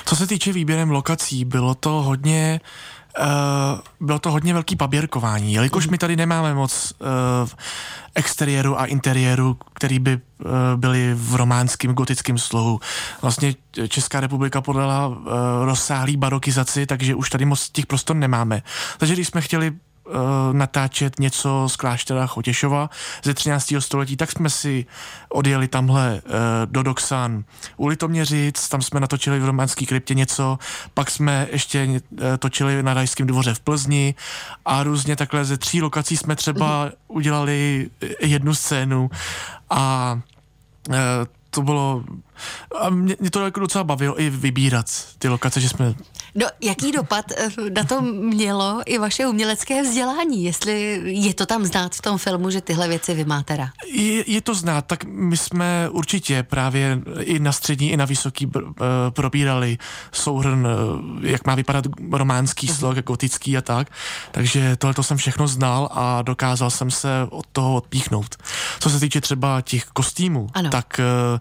Co 0.06 0.16
se 0.16 0.28
týče 0.28 0.54
výběrem 0.54 0.92
lokací, 0.92 1.46
bylo 1.46 1.76
to 1.76 1.90
hodně 1.90 2.60
bylo 4.00 4.20
to 4.20 4.32
hodně 4.32 4.54
velký 4.54 4.76
paběrkování, 4.76 5.54
jelikož 5.54 5.88
my 5.88 5.98
tady 5.98 6.16
nemáme 6.16 6.54
moc 6.54 6.94
uh, 7.00 7.08
exteriéru 8.16 8.80
a 8.80 8.86
interiéru, 8.86 9.58
který 9.74 10.00
by 10.00 10.16
uh, 10.16 10.52
byly 10.76 11.14
v 11.14 11.36
románském 11.36 11.94
gotickém 11.94 12.38
slohu. 12.38 12.80
Vlastně 13.22 13.56
Česká 13.88 14.20
republika 14.20 14.62
podala 14.62 15.08
uh, 15.08 15.16
rozsáhlý 15.62 16.18
barokizaci, 16.18 16.86
takže 16.86 17.16
už 17.16 17.30
tady 17.30 17.46
moc 17.46 17.70
těch 17.70 17.86
prostor 17.86 18.16
nemáme. 18.16 18.64
Takže 18.98 19.14
když 19.14 19.28
jsme 19.28 19.42
chtěli 19.42 19.72
natáčet 20.52 21.20
něco 21.20 21.66
z 21.70 21.76
kláštera 21.76 22.28
Chotěšova 22.28 22.90
ze 23.24 23.34
13. 23.34 23.74
století, 23.80 24.18
tak 24.18 24.32
jsme 24.32 24.50
si 24.50 24.86
odjeli 25.30 25.68
tamhle 25.68 26.22
uh, 26.26 26.32
do 26.66 26.84
Doxan 26.84 27.44
u 27.78 27.88
Litoměřic, 27.88 28.70
tam 28.70 28.82
jsme 28.82 29.00
natočili 29.00 29.40
v 29.40 29.46
románský 29.46 29.86
kryptě 29.86 30.14
něco, 30.14 30.58
pak 30.94 31.12
jsme 31.12 31.48
ještě 31.52 31.88
uh, 31.88 32.00
točili 32.40 32.84
na 32.84 32.94
Rajském 32.94 33.28
dvoře 33.28 33.54
v 33.54 33.60
Plzni 33.60 34.16
a 34.66 34.84
různě 34.84 35.16
takhle 35.16 35.46
ze 35.46 35.58
tří 35.58 35.82
lokací 35.82 36.18
jsme 36.18 36.36
třeba 36.36 36.92
udělali 37.08 37.90
jednu 38.22 38.56
scénu 38.56 39.10
a 39.70 40.20
uh, 40.90 40.96
to 41.50 41.62
bylo, 41.62 42.04
a 42.80 42.90
mě, 42.90 43.16
mě 43.20 43.32
to 43.32 43.46
jako 43.46 43.60
docela 43.60 43.84
bavilo 43.84 44.22
i 44.22 44.30
vybírat 44.30 44.86
ty 45.20 45.28
lokace, 45.28 45.62
že 45.62 45.70
jsme 45.70 45.96
No, 46.36 46.48
jaký 46.62 46.92
dopad 46.92 47.26
eh, 47.32 47.50
na 47.70 47.84
to 47.84 48.02
mělo 48.02 48.82
i 48.86 48.98
vaše 48.98 49.28
umělecké 49.28 49.84
vzdělání? 49.84 50.44
Jestli 50.44 51.02
je 51.06 51.34
to 51.34 51.46
tam 51.46 51.66
znát 51.66 51.96
v 51.96 52.02
tom 52.02 52.18
filmu, 52.18 52.50
že 52.50 52.62
tyhle 52.62 52.88
věci 52.88 53.14
vy 53.14 53.26
máte 53.26 53.58
rád? 53.58 53.70
Je, 53.94 54.32
je 54.32 54.42
to 54.42 54.56
znát, 54.56 54.82
tak 54.82 55.04
my 55.04 55.38
jsme 55.38 55.90
určitě 55.90 56.44
právě 56.44 57.00
i 57.20 57.40
na 57.40 57.52
střední, 57.52 57.92
i 57.92 57.98
na 57.98 58.06
vysoký 58.06 58.46
uh, 58.46 58.52
probírali 59.10 59.78
souhrn, 60.12 60.68
uh, 60.68 61.26
jak 61.26 61.48
má 61.48 61.56
vypadat 61.56 61.86
románský 62.12 62.68
uh-huh. 62.68 62.76
slog, 62.76 62.98
gotický 62.98 63.58
a 63.58 63.62
tak. 63.62 63.88
Takže 64.32 64.76
tohle 64.76 65.04
jsem 65.04 65.18
všechno 65.18 65.48
znal 65.48 65.90
a 65.92 66.22
dokázal 66.22 66.70
jsem 66.70 66.92
se 66.92 67.10
od 67.30 67.46
toho 67.52 67.76
odpíchnout. 67.76 68.36
Co 68.80 68.90
se 68.90 69.00
týče 69.00 69.22
třeba 69.22 69.62
těch 69.62 69.86
kostýmů, 69.86 70.48
ano. 70.54 70.70
tak 70.70 71.00
uh, 71.34 71.40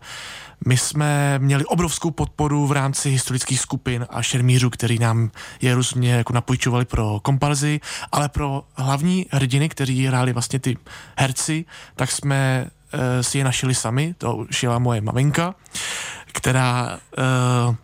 my 0.66 0.76
jsme 0.76 1.38
měli 1.38 1.64
obrovskou 1.64 2.10
podporu 2.10 2.66
v 2.66 2.72
rámci 2.72 3.10
historických 3.10 3.60
skupin 3.60 4.06
a 4.10 4.22
šermířů, 4.22 4.70
který 4.70 4.98
nám 4.98 5.30
je 5.60 5.74
různě 5.74 6.12
jako 6.12 6.32
napůjčovali 6.32 6.84
pro 6.84 7.20
komparzy, 7.20 7.80
ale 8.12 8.28
pro 8.28 8.62
hlavní 8.74 9.26
hrdiny, 9.30 9.68
kteří 9.68 10.06
hráli 10.06 10.32
vlastně 10.32 10.58
ty 10.58 10.76
herci, 11.18 11.64
tak 11.96 12.10
jsme 12.10 12.66
uh, 12.94 13.00
si 13.20 13.38
je 13.38 13.44
našili 13.44 13.74
sami, 13.74 14.14
to 14.18 14.46
šila 14.50 14.78
moje 14.78 15.00
maminka, 15.00 15.54
která 16.26 16.98
uh, 17.68 17.74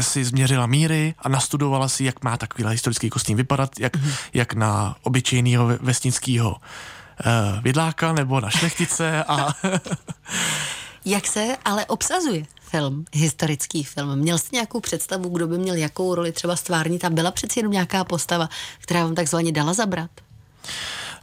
si 0.00 0.24
změřila 0.24 0.66
míry 0.66 1.14
a 1.18 1.28
nastudovala 1.28 1.88
si, 1.88 2.04
jak 2.04 2.24
má 2.24 2.36
takový 2.36 2.68
historický 2.68 3.10
kostým 3.10 3.36
vypadat, 3.36 3.70
jak, 3.80 3.96
mm-hmm. 3.96 4.14
jak 4.34 4.54
na 4.54 4.96
obyčejného 5.02 5.66
vesnického 5.80 6.50
uh, 6.50 7.62
vidláka 7.62 8.12
nebo 8.12 8.40
na 8.40 8.50
šlechtice 8.50 9.24
a 9.24 9.48
Jak 11.04 11.26
se 11.26 11.56
ale 11.64 11.86
obsazuje 11.86 12.44
film, 12.60 13.04
historický 13.12 13.84
film? 13.84 14.18
Měl 14.18 14.38
jste 14.38 14.48
nějakou 14.52 14.80
představu, 14.80 15.28
kdo 15.28 15.46
by 15.46 15.58
měl 15.58 15.74
jakou 15.74 16.14
roli 16.14 16.32
třeba 16.32 16.56
stvárnit 16.56 17.04
a 17.04 17.10
byla 17.10 17.30
přeci 17.30 17.58
jenom 17.58 17.72
nějaká 17.72 18.04
postava, 18.04 18.48
která 18.78 19.04
vám 19.04 19.14
takzvaně 19.14 19.52
dala 19.52 19.72
zabrat? 19.72 20.10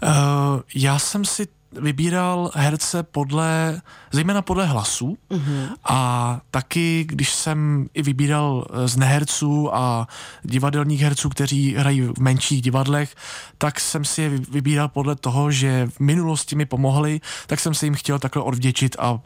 Uh, 0.03 0.09
já 0.75 0.99
jsem 0.99 1.25
si 1.25 1.47
vybíral 1.71 2.51
herce 2.55 3.03
podle, 3.03 3.81
zejména 4.11 4.41
podle 4.41 4.65
hlasů 4.65 5.17
mm-hmm. 5.29 5.67
a 5.83 6.41
taky, 6.51 7.05
když 7.07 7.33
jsem 7.33 7.87
i 7.93 8.01
vybíral 8.01 8.65
z 8.85 8.97
neherců 8.97 9.75
a 9.75 10.07
divadelních 10.43 11.01
herců, 11.01 11.29
kteří 11.29 11.75
hrají 11.75 12.01
v 12.01 12.19
menších 12.19 12.61
divadlech, 12.61 13.15
tak 13.57 13.79
jsem 13.79 14.05
si 14.05 14.21
je 14.21 14.29
vybíral 14.29 14.87
podle 14.87 15.15
toho, 15.15 15.51
že 15.51 15.87
v 15.87 15.99
minulosti 15.99 16.55
mi 16.55 16.65
pomohli, 16.65 17.21
tak 17.47 17.59
jsem 17.59 17.73
se 17.73 17.85
jim 17.85 17.95
chtěl 17.95 18.19
takhle 18.19 18.43
odvděčit 18.43 18.95
a 18.99 19.19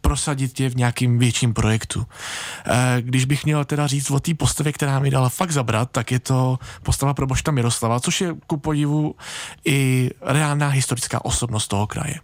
prosadit 0.00 0.60
je 0.60 0.70
v 0.70 0.76
nějakým 0.76 1.18
větším 1.18 1.54
projektu. 1.54 1.98
Uh, 2.00 2.74
když 3.00 3.24
bych 3.24 3.44
měl 3.44 3.64
teda 3.64 3.86
říct 3.86 4.10
o 4.10 4.20
té 4.20 4.34
postavě, 4.34 4.72
která 4.72 4.98
mi 4.98 5.10
dala 5.10 5.28
fakt 5.28 5.50
zabrat, 5.50 5.90
tak 5.90 6.12
je 6.12 6.18
to 6.20 6.58
postava 6.82 7.14
pro 7.14 7.26
Bošta 7.26 7.50
Miroslava, 7.50 8.00
což 8.00 8.20
je 8.20 8.34
ku 8.46 8.56
podivu 8.56 9.14
i 9.64 10.10
reálná 10.22 10.68
historická 10.68 11.24
osobnost 11.24 11.68
toho 11.68 11.86
kraje. 11.86 12.14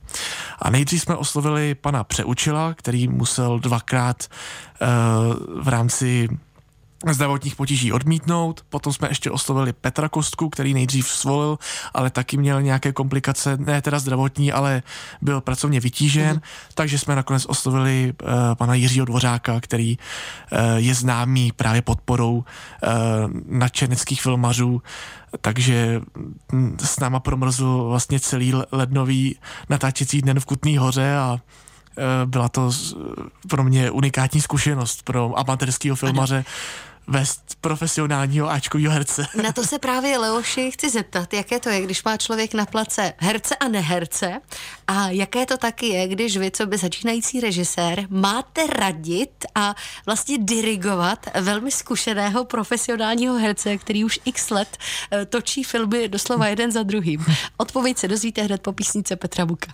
A 0.59 0.71
nejdřív 0.71 1.03
jsme 1.03 1.17
oslovili 1.17 1.75
pana 1.75 2.05
Přeučila, 2.05 2.75
který 2.75 3.09
musel 3.09 3.59
dvakrát 3.59 4.27
uh, 4.27 5.63
v 5.63 5.69
rámci 5.69 6.29
zdravotních 7.11 7.57
potíží 7.57 7.93
odmítnout. 7.93 8.65
Potom 8.69 8.93
jsme 8.93 9.09
ještě 9.09 9.31
oslovili 9.31 9.73
Petra 9.73 10.09
Kostku, 10.09 10.49
který 10.49 10.75
nejdřív 10.75 11.09
svolil, 11.09 11.59
ale 11.95 12.11
taky 12.11 12.37
měl 12.37 12.63
nějaké 12.63 12.93
komplikace, 12.93 13.57
ne 13.57 13.83
teda 13.83 13.99
zdravotní, 13.99 14.53
ale 14.53 14.83
byl 15.23 15.41
pracovně 15.41 15.81
vytížen, 15.81 16.35
mm. 16.35 16.41
takže 16.75 16.99
jsme 16.99 17.17
nakonec 17.17 17.47
oslovili 17.47 18.13
uh, 18.23 18.29
pana 18.55 18.75
Jiřího 18.75 19.07
Dvořáka, 19.07 19.61
který 19.61 19.99
uh, 19.99 20.59
je 20.77 20.95
známý 20.95 21.53
právě 21.53 21.83
podporou 21.83 22.37
uh, 22.37 22.45
nadčernických 23.47 24.23
filmařů, 24.23 24.83
takže 25.41 26.01
hm, 26.53 26.77
s 26.85 27.01
náma 27.01 27.21
promrzl 27.21 27.85
vlastně 27.89 28.21
celý 28.21 28.53
lednový 28.73 29.37
natáčecí 29.69 30.23
den 30.23 30.41
v 30.41 30.45
Kutný 30.45 30.77
hoře 30.77 31.17
a 31.17 31.39
byla 32.27 32.49
to 32.49 32.71
pro 33.49 33.65
mě 33.65 33.91
unikátní 33.91 34.41
zkušenost 34.41 35.03
pro 35.03 35.39
amatérského 35.39 35.97
filmaře. 35.97 36.37
Ano 36.37 36.45
vést 37.07 37.43
profesionálního 37.61 38.51
Ačkového 38.51 38.93
herce. 38.93 39.27
Na 39.43 39.53
to 39.53 39.65
se 39.65 39.79
právě 39.79 40.19
Leoši 40.19 40.71
chci 40.71 40.91
zeptat, 40.91 41.35
jaké 41.35 41.61
to 41.61 41.69
je, 41.69 41.81
když 41.81 42.05
má 42.05 42.17
člověk 42.17 42.55
na 42.55 42.67
place 42.67 43.13
herce 43.19 43.57
a 43.57 43.69
neherce 43.69 44.41
a 44.87 45.09
jaké 45.09 45.47
to 45.47 45.57
taky 45.57 45.87
je, 45.87 46.09
když 46.09 46.37
vy, 46.37 46.51
co 46.51 46.67
by 46.67 46.79
začínající 46.79 47.41
režisér, 47.41 48.07
máte 48.09 48.67
radit 48.67 49.31
a 49.55 49.75
vlastně 50.07 50.39
dirigovat 50.39 51.27
velmi 51.41 51.71
zkušeného 51.71 52.45
profesionálního 52.45 53.39
herce, 53.39 53.79
který 53.79 54.05
už 54.05 54.21
x 54.25 54.51
let 54.51 54.79
eh, 55.11 55.27
točí 55.27 55.65
filmy 55.65 56.09
doslova 56.09 56.47
jeden 56.47 56.73
za 56.73 56.83
druhým. 56.83 57.25
Odpověď 57.57 57.99
se 57.99 58.09
dozvíte 58.09 58.43
hned 58.43 58.63
po 58.63 58.73
písnice 58.73 59.17
Petra 59.17 59.47
Buka. 59.47 59.73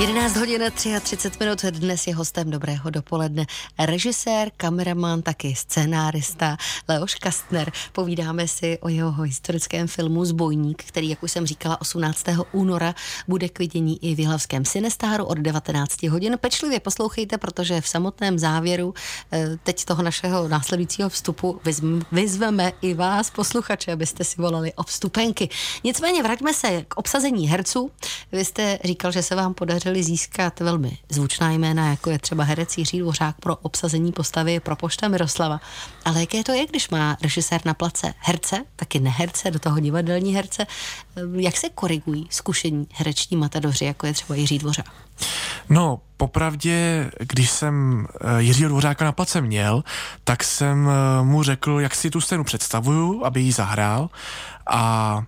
11 0.00 0.36
hodin 0.36 0.62
33 0.74 1.30
minut, 1.40 1.64
dnes 1.64 2.06
je 2.06 2.14
hostem 2.14 2.50
Dobrého 2.50 2.90
dopoledne 2.90 3.46
režisér, 3.78 4.50
kameraman, 4.56 5.22
taky 5.22 5.54
scénárista 5.54 6.56
Leoš 6.88 7.14
Kastner. 7.14 7.72
Povídáme 7.92 8.48
si 8.48 8.78
o 8.78 8.88
jeho 8.88 9.22
historickém 9.22 9.86
filmu 9.86 10.24
Zbojník, 10.24 10.84
který, 10.84 11.08
jak 11.08 11.22
už 11.22 11.32
jsem 11.32 11.46
říkala, 11.46 11.80
18. 11.80 12.24
února 12.52 12.94
bude 13.28 13.48
k 13.48 13.58
vidění 13.58 14.04
i 14.04 14.14
v 14.14 14.18
Jihlavském 14.18 14.64
Sinestáru 14.64 15.24
od 15.24 15.38
19 15.38 16.02
hodin. 16.02 16.38
Pečlivě 16.40 16.80
poslouchejte, 16.80 17.38
protože 17.38 17.80
v 17.80 17.88
samotném 17.88 18.38
závěru 18.38 18.94
eh, 19.32 19.58
teď 19.62 19.84
toho 19.84 20.02
našeho 20.02 20.48
následujícího 20.48 21.08
vstupu 21.08 21.60
vyzveme 22.12 22.72
i 22.80 22.94
vás, 22.94 23.30
posluchače, 23.30 23.92
abyste 23.92 24.24
si 24.24 24.42
volali 24.42 24.72
o 24.74 24.82
vstupenky. 24.82 25.48
Nicméně 25.84 26.22
vraťme 26.22 26.54
se 26.54 26.84
k 26.88 26.96
obsazení 26.96 27.48
herců. 27.48 27.90
Vy 28.32 28.44
jste 28.44 28.78
říkal, 28.84 29.12
že 29.12 29.22
se 29.22 29.34
vám 29.34 29.54
podařili 29.54 30.02
získat 30.02 30.60
velmi 30.60 30.98
zvučná 31.08 31.50
jména, 31.50 31.90
jako 31.90 32.10
je 32.10 32.18
třeba 32.18 32.44
herec 32.44 32.78
Jiří 32.78 32.98
Dvořák 32.98 33.36
pro 33.40 33.56
obsazení 33.56 34.12
postavy 34.12 34.60
pro 34.60 34.76
pošta 34.76 35.08
Miroslava. 35.08 35.60
Ale 36.04 36.20
jaké 36.20 36.44
to 36.44 36.52
je, 36.52 36.57
když 36.66 36.88
má 36.88 37.16
režisér 37.22 37.60
na 37.64 37.74
place 37.74 38.14
herce, 38.18 38.64
taky 38.76 39.00
neherce, 39.00 39.50
do 39.50 39.58
toho 39.58 39.80
divadelní 39.80 40.34
herce, 40.34 40.66
jak 41.32 41.56
se 41.56 41.68
korigují 41.68 42.26
zkušení 42.30 42.86
hereční 42.92 43.36
matadoři, 43.36 43.84
jako 43.84 44.06
je 44.06 44.12
třeba 44.12 44.34
Jiří 44.34 44.58
Dvořák? 44.58 44.92
No, 45.68 46.00
popravdě, 46.16 47.10
když 47.20 47.50
jsem 47.50 48.06
eh, 48.20 48.42
Jiřího 48.42 48.68
Dvořáka 48.68 49.04
na 49.04 49.12
place 49.12 49.40
měl, 49.40 49.84
tak 50.24 50.44
jsem 50.44 50.88
eh, 50.88 51.24
mu 51.24 51.42
řekl, 51.42 51.80
jak 51.80 51.94
si 51.94 52.10
tu 52.10 52.20
scénu 52.20 52.44
představuju, 52.44 53.24
aby 53.24 53.40
ji 53.40 53.52
zahrál 53.52 54.10
a 54.66 55.22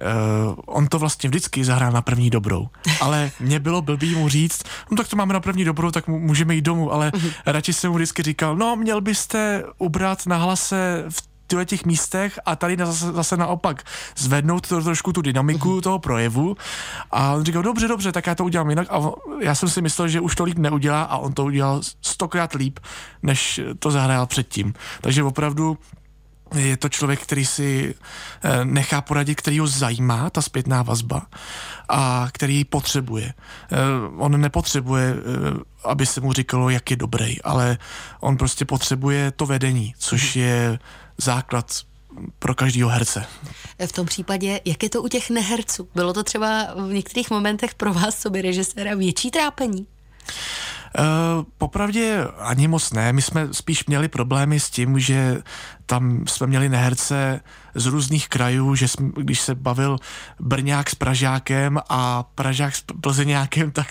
Uh, 0.00 0.54
on 0.66 0.86
to 0.86 0.98
vlastně 0.98 1.28
vždycky 1.28 1.64
zahrál 1.64 1.92
na 1.92 2.02
první 2.02 2.30
dobrou, 2.30 2.68
ale 3.00 3.30
mě 3.40 3.60
bylo 3.60 3.82
blbý 3.82 4.14
mu 4.14 4.28
říct, 4.28 4.62
no 4.90 4.96
tak 4.96 5.08
to 5.08 5.16
máme 5.16 5.34
na 5.34 5.40
první 5.40 5.64
dobrou, 5.64 5.90
tak 5.90 6.06
můžeme 6.06 6.54
jít 6.54 6.62
domů, 6.62 6.92
ale 6.92 7.10
uh-huh. 7.10 7.32
radši 7.46 7.72
jsem 7.72 7.90
mu 7.90 7.96
vždycky 7.96 8.22
říkal, 8.22 8.56
no 8.56 8.76
měl 8.76 9.00
byste 9.00 9.64
ubrat 9.78 10.26
na 10.26 10.36
hlase 10.36 11.04
v 11.08 11.22
těchto 11.50 11.64
těch 11.64 11.84
místech 11.84 12.40
a 12.46 12.56
tady 12.56 12.76
zase, 12.76 13.12
zase 13.12 13.36
naopak 13.36 13.82
zvednout 14.16 14.68
to, 14.68 14.82
trošku 14.82 15.12
tu 15.12 15.22
dynamiku 15.22 15.76
uh-huh. 15.76 15.80
toho 15.80 15.98
projevu 15.98 16.56
a 17.10 17.32
on 17.32 17.44
říkal, 17.44 17.62
dobře, 17.62 17.88
dobře, 17.88 18.12
tak 18.12 18.26
já 18.26 18.34
to 18.34 18.44
udělám 18.44 18.70
jinak 18.70 18.86
a 18.90 19.10
já 19.40 19.54
jsem 19.54 19.68
si 19.68 19.82
myslel, 19.82 20.08
že 20.08 20.20
už 20.20 20.34
to 20.34 20.44
líp 20.44 20.58
neudělá 20.58 21.02
a 21.02 21.16
on 21.18 21.32
to 21.32 21.44
udělal 21.44 21.80
stokrát 22.02 22.54
líp, 22.54 22.78
než 23.22 23.60
to 23.78 23.90
zahrál 23.90 24.26
předtím. 24.26 24.74
Takže 25.00 25.22
opravdu 25.22 25.78
je 26.54 26.76
to 26.76 26.88
člověk, 26.88 27.20
který 27.20 27.46
si 27.46 27.94
eh, 28.42 28.64
nechá 28.64 29.00
poradit, 29.00 29.34
který 29.34 29.58
ho 29.58 29.66
zajímá, 29.66 30.30
ta 30.30 30.42
zpětná 30.42 30.82
vazba 30.82 31.26
a 31.88 32.28
který 32.32 32.56
ji 32.56 32.64
potřebuje. 32.64 33.34
Eh, 33.72 33.76
on 34.16 34.40
nepotřebuje, 34.40 35.14
eh, 35.14 35.60
aby 35.84 36.06
se 36.06 36.20
mu 36.20 36.32
říkalo, 36.32 36.70
jak 36.70 36.90
je 36.90 36.96
dobrý, 36.96 37.42
ale 37.42 37.78
on 38.20 38.36
prostě 38.36 38.64
potřebuje 38.64 39.30
to 39.30 39.46
vedení, 39.46 39.94
což 39.98 40.36
je 40.36 40.78
základ 41.18 41.72
pro 42.38 42.54
každého 42.54 42.90
herce. 42.90 43.26
V 43.86 43.92
tom 43.92 44.06
případě, 44.06 44.60
jak 44.64 44.82
je 44.82 44.90
to 44.90 45.02
u 45.02 45.08
těch 45.08 45.30
neherců? 45.30 45.88
Bylo 45.94 46.12
to 46.12 46.22
třeba 46.22 46.74
v 46.74 46.92
některých 46.92 47.30
momentech 47.30 47.74
pro 47.74 47.94
vás, 47.94 48.16
co 48.20 48.30
by 48.30 48.42
režiséra, 48.42 48.94
větší 48.94 49.30
trápení? 49.30 49.86
Uh, 50.98 51.44
popravdě 51.58 52.24
ani 52.38 52.68
moc 52.68 52.92
ne. 52.92 53.12
My 53.12 53.22
jsme 53.22 53.48
spíš 53.52 53.86
měli 53.86 54.08
problémy 54.08 54.60
s 54.60 54.70
tím, 54.70 54.98
že 54.98 55.42
tam 55.86 56.26
jsme 56.26 56.46
měli 56.46 56.68
neherce 56.68 57.40
z 57.74 57.86
různých 57.86 58.28
krajů, 58.28 58.74
že 58.74 58.88
jsme, 58.88 59.10
když 59.16 59.40
se 59.40 59.54
bavil 59.54 59.98
Brňák 60.40 60.90
s 60.90 60.94
Pražákem 60.94 61.78
a 61.88 62.22
Pražák 62.22 62.76
s 62.76 62.82
Plzeňákem, 63.00 63.70
tak, 63.72 63.86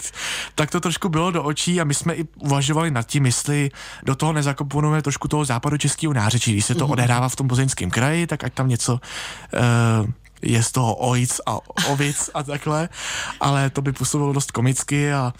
tak 0.55 0.71
to 0.71 0.79
trošku 0.79 1.09
bylo 1.09 1.31
do 1.31 1.43
očí 1.43 1.81
a 1.81 1.83
my 1.83 1.93
jsme 1.93 2.15
i 2.15 2.23
uvažovali 2.35 2.91
nad 2.91 3.03
tím, 3.03 3.25
jestli 3.25 3.71
do 4.03 4.15
toho 4.15 4.33
nezakomponujeme 4.33 5.01
trošku 5.01 5.27
toho 5.27 5.45
západu 5.45 5.77
českého 5.77 6.13
nářečí. 6.13 6.51
Když 6.51 6.65
se 6.65 6.75
to 6.75 6.87
mm-hmm. 6.87 6.91
odehrává 6.91 7.29
v 7.29 7.35
tom 7.35 7.47
plzeňském 7.47 7.89
kraji, 7.89 8.27
tak 8.27 8.43
ať 8.43 8.53
tam 8.53 8.67
něco 8.67 8.93
uh, 8.93 10.09
je 10.41 10.63
z 10.63 10.71
toho 10.71 10.95
ojic 10.95 11.41
a 11.45 11.57
ovic 11.87 12.29
a 12.33 12.43
takhle, 12.43 12.89
ale 13.39 13.69
to 13.69 13.81
by 13.81 13.91
působilo 13.91 14.33
dost 14.33 14.51
komicky 14.51 15.13
a 15.13 15.33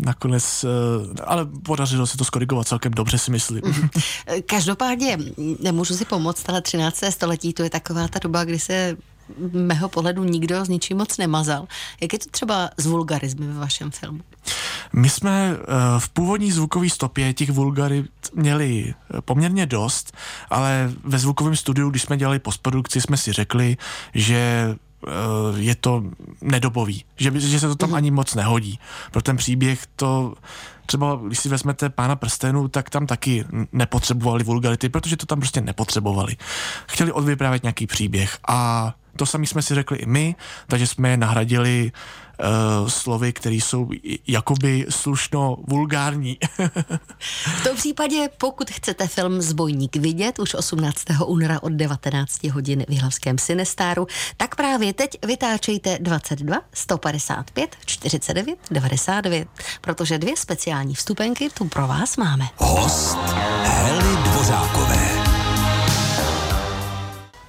nakonec, 0.00 0.64
uh, 0.64 1.14
ale 1.24 1.46
podařilo 1.46 2.06
se 2.06 2.16
to 2.16 2.24
skorigovat 2.24 2.68
celkem 2.68 2.92
dobře, 2.92 3.18
si 3.18 3.30
myslím. 3.30 3.62
Každopádně 4.46 5.18
nemůžu 5.60 5.94
si 5.94 6.04
pomoct, 6.04 6.48
ale 6.48 6.62
13. 6.62 7.00
století 7.10 7.52
to 7.52 7.62
je 7.62 7.70
taková 7.70 8.08
ta 8.08 8.18
doba, 8.18 8.44
kdy 8.44 8.58
se 8.58 8.96
mého 9.52 9.88
pohledu 9.88 10.24
nikdo 10.24 10.64
s 10.64 10.68
ničím 10.68 10.96
moc 10.96 11.18
nemazal. 11.18 11.66
Jak 12.00 12.12
je 12.12 12.18
to 12.18 12.30
třeba 12.30 12.70
s 12.76 12.86
vulgarizmy 12.86 13.46
ve 13.46 13.54
vašem 13.54 13.90
filmu? 13.90 14.20
My 14.92 15.08
jsme 15.08 15.56
v 15.98 16.08
původní 16.08 16.52
zvukové 16.52 16.90
stopě 16.90 17.34
těch 17.34 17.50
vulgarit 17.50 18.10
měli 18.34 18.94
poměrně 19.20 19.66
dost, 19.66 20.16
ale 20.50 20.92
ve 21.04 21.18
zvukovém 21.18 21.56
studiu, 21.56 21.90
když 21.90 22.02
jsme 22.02 22.16
dělali 22.16 22.38
postprodukci, 22.38 23.00
jsme 23.00 23.16
si 23.16 23.32
řekli, 23.32 23.76
že 24.14 24.74
Eh, 24.74 24.89
je 25.56 25.74
to 25.74 26.02
nedobový, 26.42 27.04
že, 27.16 27.40
že 27.40 27.60
se 27.60 27.68
to 27.68 27.74
tam 27.74 27.88
mm. 27.88 27.94
ani 27.94 28.10
moc 28.10 28.34
nehodí. 28.34 28.78
Pro 29.10 29.22
ten 29.22 29.36
příběh 29.36 29.86
to 29.96 30.34
třeba, 30.86 31.20
když 31.26 31.38
si 31.38 31.48
vezmete 31.48 31.88
pána 31.88 32.16
prstenů, 32.16 32.68
tak 32.68 32.90
tam 32.90 33.06
taky 33.06 33.44
nepotřebovali 33.72 34.44
vulgarity, 34.44 34.88
protože 34.88 35.16
to 35.16 35.26
tam 35.26 35.38
prostě 35.38 35.60
nepotřebovali. 35.60 36.36
Chtěli 36.86 37.12
odvyprávět 37.12 37.62
nějaký 37.62 37.86
příběh 37.86 38.38
a 38.48 38.92
to 39.16 39.26
sami 39.26 39.46
jsme 39.46 39.62
si 39.62 39.74
řekli 39.74 39.98
i 39.98 40.06
my, 40.06 40.34
takže 40.66 40.86
jsme 40.86 41.08
je 41.08 41.16
nahradili 41.16 41.92
uh, 42.40 42.88
slovy, 42.88 43.32
které 43.32 43.54
jsou 43.54 43.90
jakoby 44.26 44.86
slušno 44.88 45.56
vulgární. 45.68 46.38
v 47.60 47.64
tom 47.64 47.76
případě, 47.76 48.28
pokud 48.38 48.70
chcete 48.70 49.06
film 49.06 49.42
Zbojník 49.42 49.96
vidět 49.96 50.38
už 50.38 50.54
18. 50.54 51.04
února 51.26 51.62
od 51.62 51.72
19 51.72 52.44
hodin 52.44 52.84
v 52.88 52.92
Jihlavském 52.92 53.38
Sinestáru, 53.38 54.06
tak 54.36 54.54
právě 54.54 54.92
teď 54.92 55.26
vytáčejte 55.26 55.98
22 56.00 56.56
155 56.74 57.76
49 57.86 58.58
99, 58.70 59.48
protože 59.80 60.18
dvě 60.18 60.36
speciální 60.36 60.94
vstupenky 60.94 61.48
tu 61.54 61.68
pro 61.68 61.86
vás 61.86 62.16
máme. 62.16 62.48
Host 62.56 63.18
Heli 63.64 64.16
Dvořákové. 64.24 65.39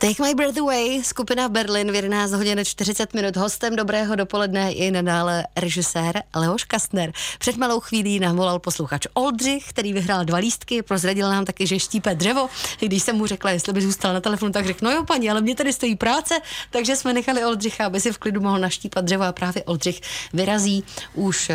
Take 0.01 0.23
My 0.23 0.33
Breath 0.33 0.57
Away, 0.57 1.03
skupina 1.03 1.49
Berlin 1.49 1.91
v 1.91 1.95
11 1.95 2.31
hodin 2.31 2.59
40 2.65 3.13
minut. 3.13 3.37
Hostem 3.37 3.75
dobrého 3.75 4.15
dopoledne 4.15 4.71
je 4.71 4.91
nadále 4.91 5.47
režisér 5.55 6.23
Leoš 6.35 6.63
Kastner. 6.63 7.11
Před 7.39 7.57
malou 7.57 7.79
chvílí 7.79 8.19
nám 8.19 8.35
volal 8.37 8.59
posluchač 8.59 9.07
Oldřich, 9.13 9.69
který 9.69 9.93
vyhrál 9.93 10.25
dva 10.25 10.37
lístky, 10.37 10.81
prozradil 10.81 11.29
nám 11.29 11.45
taky, 11.45 11.67
že 11.67 11.79
štípe 11.79 12.15
dřevo. 12.15 12.49
Když 12.79 13.03
jsem 13.03 13.15
mu 13.15 13.27
řekla, 13.27 13.51
jestli 13.51 13.73
by 13.73 13.81
zůstal 13.81 14.13
na 14.13 14.21
telefonu, 14.21 14.51
tak 14.51 14.65
řekl, 14.65 14.85
no 14.85 14.91
jo 14.91 15.03
paní, 15.03 15.29
ale 15.29 15.41
mě 15.41 15.55
tady 15.55 15.73
stojí 15.73 15.95
práce, 15.95 16.39
takže 16.69 16.95
jsme 16.95 17.13
nechali 17.13 17.45
Oldřicha, 17.45 17.85
aby 17.85 18.01
si 18.01 18.11
v 18.11 18.17
klidu 18.17 18.41
mohl 18.41 18.59
naštípat 18.59 19.05
dřevo 19.05 19.23
a 19.23 19.31
právě 19.31 19.63
Oldřich 19.63 20.01
vyrazí 20.33 20.83
už 21.13 21.51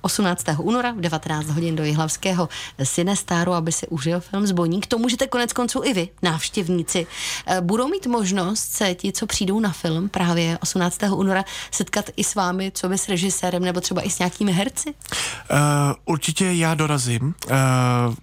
18. 0.00 0.48
Eh, 0.48 0.56
února 0.58 0.92
v 0.92 1.00
19 1.00 1.46
hodin 1.46 1.76
do 1.76 1.84
Jihlavského 1.84 2.48
Sinestáru, 2.82 3.52
aby 3.52 3.72
si 3.72 3.86
užil 3.86 4.20
film 4.20 4.46
Zbojník. 4.46 4.86
To 4.86 4.98
můžete 4.98 5.26
konec 5.26 5.52
konců 5.52 5.80
i 5.84 5.92
vy, 5.92 6.08
návštěvníci. 6.22 7.06
Eh, 7.46 7.60
budou 7.60 7.83
budou 7.84 7.92
mít 7.92 8.06
možnost 8.06 8.72
se 8.72 8.94
ti, 8.94 9.12
co 9.12 9.26
přijdou 9.26 9.60
na 9.60 9.72
film 9.72 10.08
právě 10.08 10.58
18. 10.58 10.98
února, 11.14 11.44
setkat 11.70 12.10
i 12.16 12.24
s 12.24 12.34
vámi, 12.34 12.72
co 12.74 12.88
by 12.88 12.98
s 12.98 13.08
režisérem 13.08 13.62
nebo 13.62 13.80
třeba 13.80 14.02
i 14.02 14.10
s 14.10 14.18
nějakými 14.18 14.52
herci? 14.52 14.88
Uh, 14.88 15.56
určitě 16.04 16.52
já 16.52 16.74
dorazím. 16.74 17.34
Uh, 17.50 17.54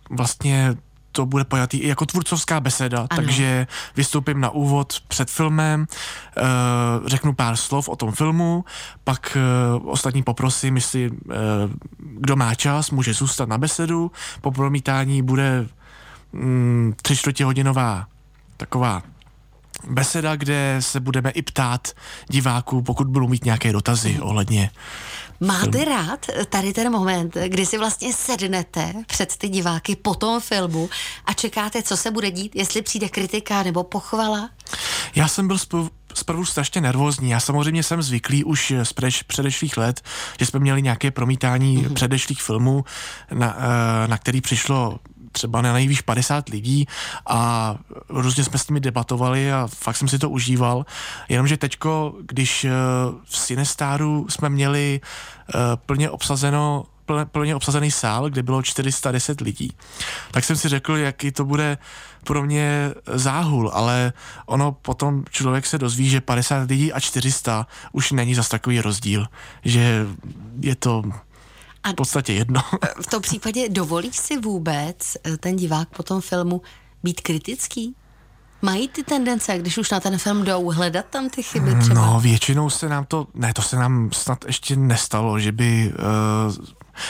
vlastně 0.10 0.76
to 1.12 1.26
bude 1.26 1.44
pojatý 1.44 1.78
i 1.78 1.88
jako 1.88 2.06
tvůrcovská 2.06 2.60
beseda, 2.60 2.98
ano. 2.98 3.08
takže 3.16 3.68
vystoupím 3.96 4.42
na 4.42 4.50
úvod 4.50 4.94
před 5.08 5.30
filmem, 5.30 5.86
uh, 6.38 7.08
řeknu 7.08 7.34
pár 7.34 7.56
slov 7.56 7.90
o 7.90 7.96
tom 7.96 8.12
filmu, 8.12 8.66
pak 9.04 9.38
uh, 9.78 9.90
ostatní 9.90 10.24
poprosím, 10.24 10.76
jestli 10.76 11.10
uh, 11.10 11.18
kdo 11.98 12.36
má 12.36 12.56
čas, 12.56 12.92
může 12.92 13.14
zůstat 13.14 13.50
na 13.50 13.58
besedu. 13.58 14.12
Po 14.42 14.52
promítání 14.52 15.22
bude 15.22 15.68
mm, 16.34 16.94
tři 17.02 17.16
čtvrtě 17.16 17.46
hodinová 17.46 18.08
taková 18.58 19.02
beseda, 19.88 20.36
kde 20.36 20.78
se 20.80 21.00
budeme 21.00 21.30
i 21.30 21.42
ptát 21.42 21.88
diváků, 22.30 22.82
pokud 22.82 23.08
budou 23.08 23.28
mít 23.28 23.46
nějaké 23.46 23.74
dotazy 23.74 24.20
ohledně 24.22 24.72
Máte 25.40 25.78
film. 25.78 25.98
rád 25.98 26.26
tady 26.50 26.74
ten 26.74 26.92
moment, 26.92 27.38
kdy 27.48 27.66
si 27.66 27.78
vlastně 27.78 28.14
sednete 28.14 28.94
před 29.08 29.38
ty 29.38 29.50
diváky 29.50 29.96
po 29.96 30.16
tom 30.16 30.42
filmu 30.42 30.90
a 31.26 31.34
čekáte, 31.34 31.84
co 31.84 31.98
se 31.98 32.12
bude 32.12 32.32
dít, 32.32 32.56
jestli 32.56 32.82
přijde 32.82 33.10
kritika 33.10 33.64
nebo 33.64 33.84
pochvala? 33.84 34.50
Já 35.16 35.28
jsem 35.28 35.48
byl 35.48 35.58
zprvu 36.14 36.46
strašně 36.46 36.82
nervózní. 36.82 37.30
Já 37.30 37.40
samozřejmě 37.40 37.84
jsem 37.84 38.02
zvyklý 38.02 38.44
už 38.44 38.74
z 38.84 38.94
preč, 38.94 39.24
předešlých 39.24 39.78
let, 39.78 40.02
že 40.40 40.46
jsme 40.46 40.60
měli 40.60 40.82
nějaké 40.82 41.12
promítání 41.12 41.78
mm-hmm. 41.78 41.94
předešlých 41.94 42.42
filmů, 42.42 42.86
na, 43.34 43.58
eh, 43.58 44.08
na 44.08 44.18
který 44.18 44.42
přišlo 44.42 45.00
třeba 45.32 45.62
na 45.62 45.74
nejvíc 45.74 46.02
50 46.02 46.50
lidí 46.50 46.88
a 47.30 47.76
různě 48.10 48.44
jsme 48.44 48.60
s 48.60 48.70
nimi 48.70 48.80
debatovali 48.80 49.54
a 49.54 49.68
fakt 49.76 49.98
jsem 49.98 50.08
si 50.08 50.20
to 50.20 50.30
užíval. 50.30 50.86
Jenomže 51.30 51.58
teďko, 51.58 52.14
když 52.22 52.66
eh, 52.66 52.72
v 53.26 53.38
Sinestáru 53.38 54.26
jsme 54.30 54.50
měli 54.50 55.02
eh, 55.50 55.54
plně 55.86 56.10
obsazeno 56.10 56.86
plně 57.32 57.56
obsazený 57.56 57.92
sál, 57.92 58.30
kde 58.30 58.44
bylo 58.44 58.62
410 58.62 59.42
lidí. 59.42 59.72
Tak 60.32 60.44
jsem 60.44 60.56
si 60.56 60.70
řekl, 60.70 60.96
jaký 60.96 61.32
to 61.32 61.46
bude 61.46 61.78
pro 62.24 62.44
mě 62.44 62.94
záhul, 63.14 63.72
ale 63.74 64.14
ono 64.46 64.72
potom 64.72 65.24
člověk 65.30 65.66
se 65.66 65.78
dozví, 65.78 66.10
že 66.10 66.22
50 66.22 66.70
lidí 66.70 66.94
a 66.94 67.00
400 67.00 67.68
už 67.92 68.12
není 68.12 68.36
zas 68.36 68.50
takový 68.50 68.82
rozdíl, 68.82 69.28
že 69.66 70.06
je 70.62 70.76
to 70.76 71.04
a 71.84 71.90
v 71.90 71.94
podstatě 71.94 72.34
jedno. 72.34 72.62
v 73.02 73.08
tom 73.08 73.22
případě 73.22 73.70
dovolí 73.70 74.14
si 74.14 74.38
vůbec 74.38 75.18
eh, 75.24 75.38
ten 75.38 75.56
divák 75.56 75.90
po 75.90 76.04
tom 76.04 76.22
filmu 76.22 76.62
být 77.04 77.22
kritický? 77.22 77.96
Mají 78.62 78.88
ty 78.88 79.04
tendence, 79.04 79.58
když 79.58 79.78
už 79.78 79.92
na 79.92 80.00
ten 80.00 80.18
film 80.18 80.44
jdou, 80.44 80.70
hledat 80.72 81.06
tam 81.10 81.30
ty 81.30 81.44
chyby 81.44 81.76
třeba? 81.76 82.06
No, 82.06 82.20
většinou 82.20 82.70
se 82.70 82.90
nám 82.90 83.06
to, 83.06 83.28
ne, 83.34 83.54
to 83.54 83.62
se 83.62 83.76
nám 83.76 84.10
snad 84.14 84.46
ještě 84.46 84.76
nestalo, 84.76 85.40
že 85.40 85.52
by 85.52 85.94
uh, 85.94 86.66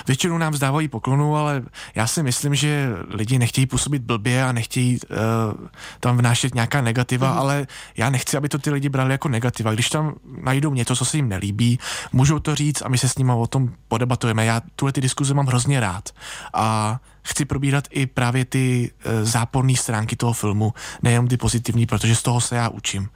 Většinou 0.07 0.37
nám 0.37 0.53
vzdávají 0.53 0.87
poklonu, 0.87 1.35
ale 1.35 1.63
já 1.95 2.07
si 2.07 2.23
myslím, 2.23 2.55
že 2.55 2.89
lidi 3.09 3.39
nechtějí 3.39 3.65
působit 3.65 4.01
blbě 4.01 4.43
a 4.43 4.51
nechtějí 4.51 4.99
uh, 4.99 5.67
tam 5.99 6.17
vnášet 6.17 6.55
nějaká 6.55 6.81
negativa, 6.81 7.31
mm. 7.31 7.37
ale 7.37 7.67
já 7.97 8.09
nechci, 8.09 8.37
aby 8.37 8.49
to 8.49 8.57
ty 8.57 8.69
lidi 8.71 8.89
brali 8.89 9.11
jako 9.11 9.29
negativa. 9.29 9.73
Když 9.73 9.89
tam 9.89 10.13
najdou 10.43 10.73
něco, 10.73 10.95
co 10.95 11.05
se 11.05 11.17
jim 11.17 11.29
nelíbí, 11.29 11.79
můžou 12.11 12.39
to 12.39 12.55
říct 12.55 12.81
a 12.81 12.89
my 12.89 12.97
se 12.97 13.09
s 13.09 13.17
nimi 13.17 13.31
o 13.35 13.47
tom 13.47 13.73
podebatujeme. 13.87 14.45
Já 14.45 14.61
tuhle 14.75 14.91
ty 14.91 15.01
diskuze 15.01 15.33
mám 15.33 15.45
hrozně 15.45 15.79
rád 15.79 16.09
a 16.53 16.99
chci 17.23 17.45
probírat 17.45 17.87
i 17.89 18.05
právě 18.05 18.45
ty 18.45 18.91
uh, 19.05 19.11
záporné 19.23 19.75
stránky 19.75 20.15
toho 20.15 20.33
filmu, 20.33 20.73
nejenom 21.01 21.27
ty 21.27 21.37
pozitivní, 21.37 21.85
protože 21.85 22.15
z 22.15 22.23
toho 22.23 22.41
se 22.41 22.55
já 22.55 22.69
učím. 22.69 23.09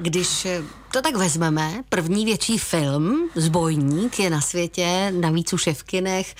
Když 0.00 0.46
to 0.92 1.02
tak 1.02 1.16
vezmeme, 1.16 1.82
první 1.88 2.24
větší 2.24 2.58
film, 2.58 3.30
Zbojník, 3.34 4.18
je 4.18 4.30
na 4.30 4.40
světě, 4.40 5.12
navíc 5.20 5.52
už 5.52 5.66
je 5.66 5.74
v 5.74 5.82
kinech. 5.82 6.34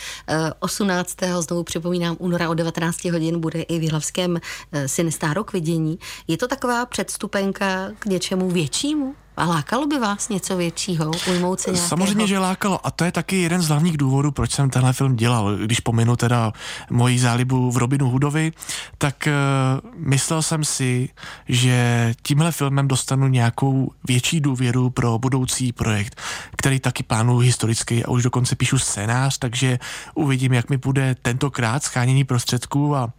18. 0.61 1.17
znovu 1.41 1.63
připomínám, 1.63 2.17
února 2.19 2.51
o 2.51 2.55
19 2.55 3.05
hodin 3.05 3.41
bude 3.41 3.63
i 3.63 3.79
v 3.79 3.83
Jihlavském 3.83 4.41
Sinestáro 4.87 5.45
k 5.45 5.53
vidění. 5.53 5.99
Je 6.29 6.37
to 6.37 6.49
taková 6.49 6.87
předstupenka 6.87 7.91
k 7.99 8.07
něčemu 8.07 8.51
většímu? 8.51 9.15
A 9.39 9.47
lákalo 9.47 9.87
by 9.87 9.99
vás 9.99 10.29
něco 10.29 10.57
většího, 10.57 11.11
ujmout 11.29 11.61
se 11.61 11.71
nějakého? 11.71 11.89
Samozřejmě, 11.89 12.27
že 12.27 12.39
lákalo. 12.39 12.87
A 12.87 12.91
to 12.91 13.05
je 13.05 13.13
taky 13.13 13.37
jeden 13.37 13.63
z 13.63 13.69
hlavních 13.69 13.97
důvodů, 13.97 14.31
proč 14.31 14.53
jsem 14.53 14.71
tenhle 14.71 14.93
film 14.93 15.17
dělal. 15.17 15.57
Když 15.57 15.81
pominu 15.81 16.17
teda 16.17 16.53
moji 16.91 17.19
zálibu 17.19 17.71
v 17.71 17.77
Robinu 17.77 18.11
Hoodovi, 18.11 18.53
tak 18.99 19.29
uh, 19.29 19.91
myslel 19.97 20.43
jsem 20.43 20.65
si, 20.65 21.09
že 21.49 22.13
tímhle 22.23 22.53
filmem 22.53 22.89
dostanu 22.89 23.29
nějakou 23.29 23.93
větší 24.09 24.41
důvěru 24.41 24.91
pro 24.91 25.19
budoucí 25.19 25.73
projekt, 25.73 26.21
který 26.57 26.81
taky 26.81 27.03
plánuju 27.03 27.39
historicky 27.39 28.05
a 28.05 28.11
už 28.11 28.23
dokonce 28.23 28.57
píšu 28.57 28.79
scénář, 28.79 29.39
takže 29.39 29.79
uvidím, 30.15 30.53
jak 30.53 30.71
mi 30.71 30.77
bude 30.77 31.17
tentokrát 31.23 31.83
schánění 31.83 32.25
prostředků 32.25 32.97
a 32.97 33.13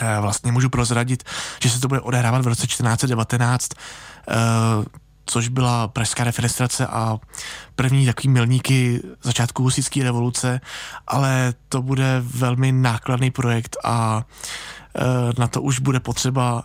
Eh, 0.00 0.20
vlastně 0.20 0.52
můžu 0.52 0.68
prozradit, 0.68 1.24
že 1.62 1.70
se 1.70 1.80
to 1.80 1.88
bude 1.88 2.00
odehrávat 2.00 2.44
v 2.44 2.48
roce 2.48 2.66
1419, 2.66 3.70
eh, 4.28 4.34
což 5.26 5.48
byla 5.48 5.88
pražská 5.88 6.24
defenestrace 6.24 6.86
a 6.86 7.18
první 7.76 8.06
takový 8.06 8.28
milníky 8.28 9.02
začátku 9.22 9.62
husické 9.62 10.02
revoluce, 10.02 10.60
ale 11.06 11.54
to 11.68 11.82
bude 11.82 12.20
velmi 12.20 12.72
nákladný 12.72 13.30
projekt 13.30 13.76
a 13.84 14.22
eh, 14.96 15.02
na 15.38 15.48
to 15.48 15.62
už 15.62 15.78
bude 15.78 16.00
potřeba 16.00 16.64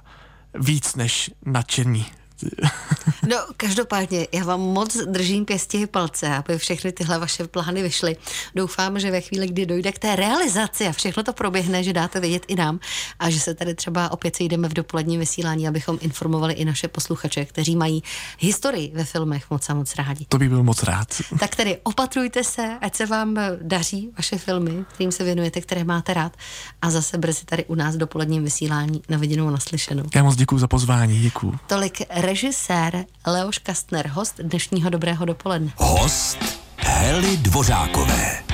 víc 0.54 0.96
než 0.96 1.32
nadšení 1.46 2.06
No, 3.30 3.38
každopádně, 3.58 4.28
já 4.32 4.44
vám 4.44 4.62
moc 4.62 4.98
držím 4.98 5.46
pěstí 5.46 5.88
palce, 5.88 6.28
aby 6.28 6.58
všechny 6.58 6.92
tyhle 6.92 7.20
vaše 7.20 7.48
plány 7.48 7.84
vyšly. 7.84 8.18
Doufám, 8.56 9.00
že 9.00 9.12
ve 9.12 9.22
chvíli, 9.22 9.48
kdy 9.48 9.66
dojde 9.66 9.92
k 9.92 10.00
té 10.00 10.16
realizaci 10.16 10.88
a 10.88 10.92
všechno 10.92 11.24
to 11.24 11.34
proběhne, 11.34 11.84
že 11.84 11.94
dáte 11.94 12.20
vědět 12.20 12.46
i 12.48 12.56
nám 12.56 12.80
a 13.20 13.30
že 13.30 13.40
se 13.40 13.54
tady 13.54 13.76
třeba 13.76 14.12
opět 14.12 14.36
sejdeme 14.36 14.70
v 14.70 14.74
dopoledním 14.74 15.20
vysílání, 15.20 15.68
abychom 15.68 15.98
informovali 16.02 16.54
i 16.54 16.66
naše 16.66 16.88
posluchače, 16.88 17.46
kteří 17.46 17.76
mají 17.76 18.04
historii 18.40 18.92
ve 18.96 19.06
filmech 19.06 19.50
moc 19.50 19.70
a 19.70 19.74
moc 19.74 19.96
rádi. 19.96 20.26
To 20.30 20.38
bych 20.38 20.50
byl 20.50 20.64
moc 20.64 20.84
rád. 20.84 21.08
Tak 21.40 21.56
tedy 21.56 21.78
opatrujte 21.84 22.44
se, 22.44 22.78
ať 22.82 22.96
se 22.96 23.06
vám 23.06 23.36
daří 23.62 24.10
vaše 24.18 24.38
filmy, 24.38 24.86
kterým 24.94 25.12
se 25.12 25.24
věnujete, 25.24 25.62
které 25.62 25.84
máte 25.84 26.14
rád 26.14 26.38
a 26.82 26.90
zase 26.90 27.18
brzy 27.18 27.46
tady 27.46 27.66
u 27.66 27.76
nás 27.76 27.96
v 27.96 27.98
dopoledním 27.98 28.44
vysílání 28.44 29.02
na 29.10 29.18
viděnou 29.18 29.50
naslyšenou. 29.50 30.04
Já 30.16 30.24
moc 30.24 30.36
děkuji 30.36 30.60
za 30.60 30.68
pozvání, 30.68 31.20
děkuji. 31.20 31.54
Tolik 31.68 32.02
režisér 32.30 33.06
Leoš 33.28 33.58
Kastner, 33.58 34.08
host 34.08 34.40
dnešního 34.40 34.90
Dobrého 34.90 35.26
dopoledne. 35.26 35.72
Host 35.78 36.38
Hely 36.78 37.38
Dvořákové. 37.38 38.49